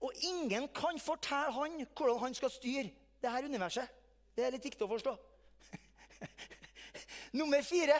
Og 0.00 0.12
ingen 0.24 0.68
kan 0.68 0.98
fortelle 1.00 1.52
han 1.52 1.86
hvordan 1.96 2.18
han 2.20 2.34
skal 2.34 2.50
styre 2.52 2.90
det 3.22 3.30
her 3.30 3.44
universet. 3.44 3.88
Det 4.36 4.44
er 4.44 4.52
litt 4.54 4.64
viktig 4.64 4.84
å 4.84 4.90
forstå. 4.90 5.14
Nummer 7.40 7.62
fire 7.64 7.98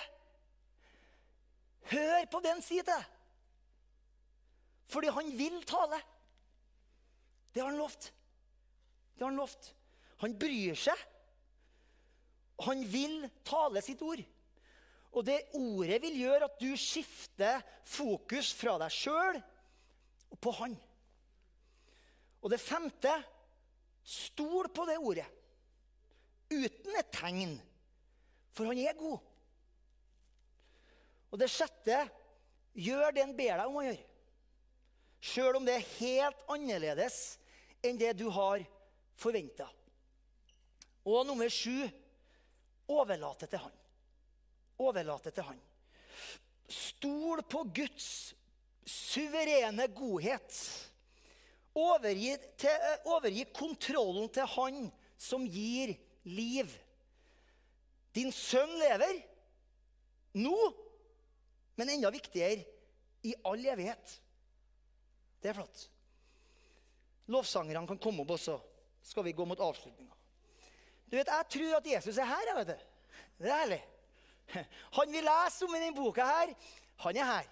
Hør 1.91 2.27
på 2.31 2.41
den 2.45 2.61
side. 2.63 2.95
Fordi 4.87 5.11
han 5.11 5.33
vil 5.39 5.63
tale. 5.67 5.99
Det 7.55 7.63
har 7.63 7.71
han 7.71 7.81
lovt. 7.81 8.13
Det 9.15 9.25
har 9.25 9.31
han 9.31 9.41
lovt. 9.41 9.73
Han 10.21 10.37
bryr 10.39 10.77
seg. 10.79 11.07
Han 12.67 12.85
vil 12.93 13.25
tale 13.47 13.83
sitt 13.85 14.03
ord. 14.05 14.21
Og 15.11 15.27
det 15.27 15.41
ordet 15.59 15.99
vil 16.05 16.21
gjøre 16.23 16.47
at 16.47 16.61
du 16.61 16.71
skifter 16.79 17.65
fokus 17.89 18.53
fra 18.55 18.77
deg 18.83 18.95
sjøl 18.95 19.41
og 20.31 20.39
på 20.39 20.53
han. 20.61 20.77
Og 22.41 22.53
det 22.53 22.61
femte 22.63 23.13
stol 24.07 24.71
på 24.73 24.87
det 24.89 25.01
ordet. 25.01 25.27
Uten 26.51 26.97
et 26.99 27.11
tegn. 27.15 27.57
For 28.55 28.71
han 28.71 28.79
er 28.83 28.97
god. 28.99 29.19
Og 31.31 31.39
det 31.39 31.51
sjette 31.53 31.99
gjør 32.79 33.15
det 33.15 33.25
han 33.25 33.37
ber 33.39 33.61
deg 33.61 33.67
om 33.67 33.81
å 33.81 33.87
gjøre. 33.87 34.07
Sjøl 35.21 35.59
om 35.59 35.67
det 35.67 35.77
er 35.77 35.91
helt 35.99 36.45
annerledes 36.51 37.19
enn 37.85 37.99
det 38.01 38.15
du 38.19 38.27
har 38.33 38.63
forventa. 39.21 39.69
Og 41.09 41.25
nummer 41.29 41.51
sju 41.53 41.85
overlate 42.91 43.49
til 43.51 43.63
han. 43.63 43.75
Overlate 44.81 45.33
til 45.35 45.47
han. 45.47 45.59
Stol 46.71 47.43
på 47.51 47.65
Guds 47.75 48.11
suverene 48.87 49.87
godhet. 49.95 50.61
Overgi, 51.79 52.35
til, 52.59 52.87
overgi 53.07 53.45
kontrollen 53.55 54.31
til 54.35 54.49
han 54.57 54.87
som 55.21 55.45
gir 55.47 55.95
liv. 56.27 56.71
Din 58.17 58.33
sønn 58.35 58.73
lever 58.81 59.21
nå 60.41 60.57
men 61.81 61.89
enda 61.89 62.11
viktigere 62.13 62.61
i 63.25 63.33
all 63.49 63.63
evighet. 63.73 64.11
Det 65.41 65.49
er 65.49 65.57
flott. 65.57 65.87
Lovsangerne 67.33 67.89
kan 67.89 68.01
komme 68.03 68.21
opp, 68.21 68.35
og 68.35 68.43
så 68.43 68.59
skal 69.03 69.25
vi 69.25 69.33
gå 69.33 69.45
mot 69.45 69.61
avslutninga. 69.61 70.15
Du 71.11 71.17
vet, 71.17 71.27
Jeg 71.27 71.49
tror 71.51 71.77
at 71.77 71.87
Jesus 71.87 72.19
er 72.19 72.25
her. 72.25 72.55
vet 72.57 72.67
du. 72.67 72.85
Det 73.39 73.51
er 73.51 73.59
herlig. 73.59 73.81
Han 74.97 75.13
vi 75.13 75.21
leser 75.21 75.67
om 75.67 75.75
i 75.75 75.81
denne 75.81 75.97
boka, 75.97 76.25
her, 76.27 76.55
han 77.01 77.17
er 77.17 77.25
her. 77.25 77.49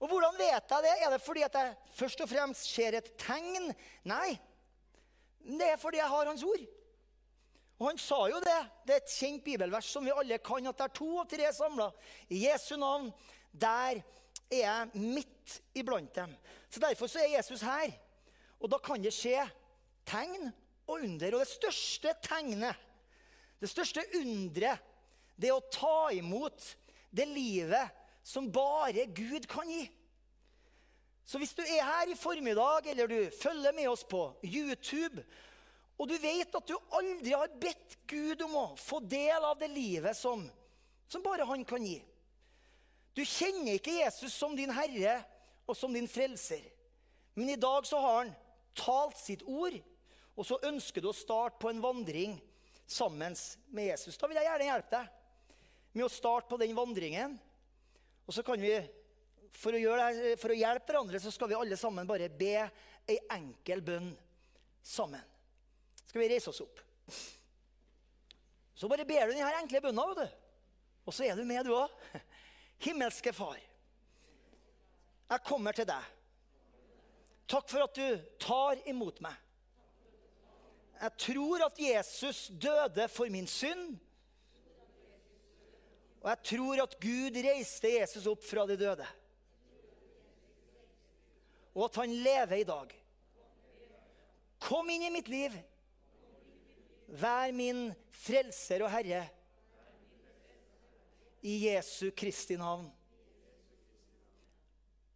Og 0.00 0.08
Hvordan 0.08 0.38
vet 0.38 0.70
jeg 0.70 0.82
det? 0.84 0.92
Er 1.04 1.10
det 1.10 1.22
fordi 1.22 1.42
at 1.42 1.54
jeg 1.54 1.74
først 1.94 2.20
og 2.20 2.28
fremst 2.28 2.66
ser 2.74 2.96
et 2.98 3.12
tegn? 3.18 3.70
Nei. 4.04 4.38
Det 5.42 5.68
er 5.72 5.76
fordi 5.80 6.00
jeg 6.00 6.10
har 6.10 6.26
hans 6.26 6.42
ord. 6.42 6.64
Og 7.78 7.86
Han 7.88 7.98
sa 7.98 8.18
jo 8.30 8.40
det. 8.42 8.58
Det 8.86 8.94
er 8.94 9.00
et 9.02 9.14
kjent 9.14 9.44
bibelvers 9.44 9.90
som 9.90 10.04
vi 10.06 10.14
alle 10.14 10.38
kan, 10.38 10.66
at 10.66 10.78
det 10.78 10.84
er 10.84 10.94
to 10.98 11.08
og 11.22 11.30
tre 11.30 11.52
samla 11.54 11.88
i 12.30 12.44
Jesu 12.46 12.76
navn. 12.76 13.12
Der 13.52 14.02
er 14.50 14.58
jeg 14.58 14.90
midt 14.94 15.60
iblant 15.74 16.14
dem. 16.14 16.34
Så 16.70 16.80
Derfor 16.80 17.06
så 17.06 17.18
er 17.22 17.36
Jesus 17.36 17.62
her. 17.62 17.94
Og 18.60 18.70
da 18.70 18.78
kan 18.78 19.02
det 19.02 19.14
skje 19.14 19.42
tegn 20.08 20.50
og 20.86 21.02
under. 21.02 21.36
Og 21.36 21.44
det 21.44 21.50
største 21.50 22.14
tegnet, 22.24 22.78
det 23.62 23.70
største 23.70 24.04
underet, 24.18 24.82
det 25.36 25.50
er 25.50 25.56
å 25.56 25.72
ta 25.72 26.12
imot 26.14 26.64
det 27.10 27.26
livet 27.30 27.90
som 28.26 28.50
bare 28.52 29.08
Gud 29.14 29.48
kan 29.50 29.70
gi. 29.70 29.86
Så 31.26 31.38
hvis 31.38 31.54
du 31.56 31.62
er 31.62 31.86
her 31.86 32.10
i 32.10 32.18
formiddag, 32.18 32.86
eller 32.90 33.08
du 33.08 33.18
følger 33.38 33.74
med 33.74 33.88
oss 33.90 34.02
på 34.04 34.26
YouTube 34.42 35.22
og 36.02 36.08
du 36.10 36.16
vet 36.18 36.56
at 36.58 36.66
du 36.66 36.74
aldri 36.96 37.30
har 37.30 37.52
bedt 37.62 37.94
Gud 38.10 38.40
om 38.42 38.56
å 38.58 38.64
få 38.80 38.98
del 39.06 39.44
av 39.46 39.58
det 39.60 39.68
livet 39.70 40.16
som, 40.18 40.42
som 41.06 41.22
bare 41.22 41.46
han 41.46 41.62
kan 41.68 41.84
gi. 41.86 42.00
Du 43.14 43.22
kjenner 43.22 43.76
ikke 43.76 44.00
Jesus 44.00 44.34
som 44.34 44.56
din 44.56 44.72
herre 44.74 45.20
og 45.68 45.76
som 45.78 45.92
din 45.94 46.08
frelser. 46.10 46.64
Men 47.36 47.52
i 47.52 47.60
dag 47.60 47.86
så 47.86 48.00
har 48.02 48.18
han 48.22 48.32
talt 48.74 49.20
sitt 49.20 49.44
ord, 49.46 49.76
og 50.36 50.46
så 50.48 50.58
ønsker 50.68 51.04
du 51.04 51.10
å 51.10 51.16
starte 51.16 51.60
på 51.60 51.70
en 51.70 51.82
vandring 51.82 52.38
sammen 52.88 53.36
med 53.72 53.90
Jesus. 53.90 54.16
Da 54.20 54.28
vil 54.30 54.40
jeg 54.40 54.48
gjerne 54.48 54.68
hjelpe 54.70 54.96
deg 54.98 55.98
med 55.98 56.06
å 56.06 56.12
starte 56.12 56.48
på 56.48 56.60
den 56.60 56.76
vandringen. 56.76 57.36
Og 58.24 58.36
så 58.36 58.44
kan 58.46 58.60
vi, 58.60 58.72
for 59.52 59.76
å, 59.76 59.98
det, 60.16 60.36
for 60.40 60.54
å 60.54 60.56
hjelpe 60.56 60.88
hverandre, 60.88 61.20
så 61.20 61.32
skal 61.34 61.52
vi 61.52 61.58
alle 61.58 61.76
sammen 61.80 62.08
bare 62.08 62.30
be 62.32 62.54
ei 63.10 63.18
enkel 63.34 63.84
bønn 63.84 64.08
sammen 64.82 65.28
skal 66.12 66.20
vi 66.20 66.28
reise 66.28 66.50
oss 66.50 66.60
opp. 66.60 66.80
Så 68.74 68.88
bare 68.88 69.06
ber 69.08 69.30
du 69.30 69.32
denne 69.32 69.60
enkle 69.62 69.80
bønna, 69.80 70.02
vet 70.10 70.18
du. 70.20 70.34
Og 71.08 71.14
så 71.16 71.24
er 71.24 71.38
du 71.38 71.46
med, 71.48 71.64
du 71.64 71.72
òg. 71.72 71.88
Himmelske 72.84 73.32
Far. 73.32 73.56
Jeg 75.32 75.44
kommer 75.48 75.72
til 75.72 75.88
deg. 75.88 76.10
Takk 77.48 77.64
for 77.72 77.86
at 77.86 77.96
du 77.96 78.36
tar 78.44 78.82
imot 78.92 79.22
meg. 79.24 79.38
Jeg 81.02 81.18
tror 81.18 81.64
at 81.66 81.78
Jesus 81.82 82.46
døde 82.62 83.08
for 83.10 83.30
min 83.30 83.46
synd. 83.46 83.96
Og 86.22 86.28
jeg 86.30 86.38
tror 86.44 86.82
at 86.84 86.94
Gud 87.02 87.38
reiste 87.42 87.90
Jesus 87.90 88.28
opp 88.30 88.44
fra 88.46 88.66
de 88.70 88.76
døde. 88.78 89.06
Og 91.74 91.88
at 91.88 91.98
han 92.04 92.14
lever 92.14 92.60
i 92.60 92.68
dag. 92.68 92.94
Kom 94.62 94.90
inn 94.94 95.08
i 95.08 95.10
mitt 95.10 95.30
liv. 95.32 95.56
Vær 97.08 97.50
min 97.56 97.88
frelser 98.14 98.86
og 98.86 98.92
herre. 98.94 99.24
I 101.42 101.56
Jesu 101.66 102.12
Kristi 102.14 102.54
navn. 102.54 102.86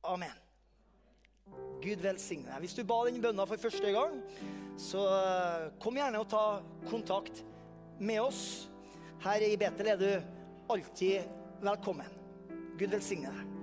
Amen. 0.03 0.35
Gud 1.79 2.03
velsigne 2.03 2.51
deg. 2.51 2.65
Hvis 2.65 2.75
du 2.75 2.83
ba 2.83 3.05
den 3.07 3.23
bønna 3.23 3.47
for 3.47 3.61
første 3.61 3.93
gang, 3.95 4.19
så 4.77 5.03
eh, 5.09 5.67
kom 5.83 5.97
gjerne 5.97 6.21
og 6.21 6.29
ta 6.31 6.45
kontakt 6.91 7.43
med 7.99 8.21
oss. 8.23 8.69
Her 9.25 9.43
i 9.43 9.57
Betel 9.61 9.93
er 9.95 10.01
du 10.01 10.11
alltid 10.73 11.29
velkommen. 11.65 12.11
Gud 12.77 12.93
velsigne 12.93 13.33
deg. 13.33 13.56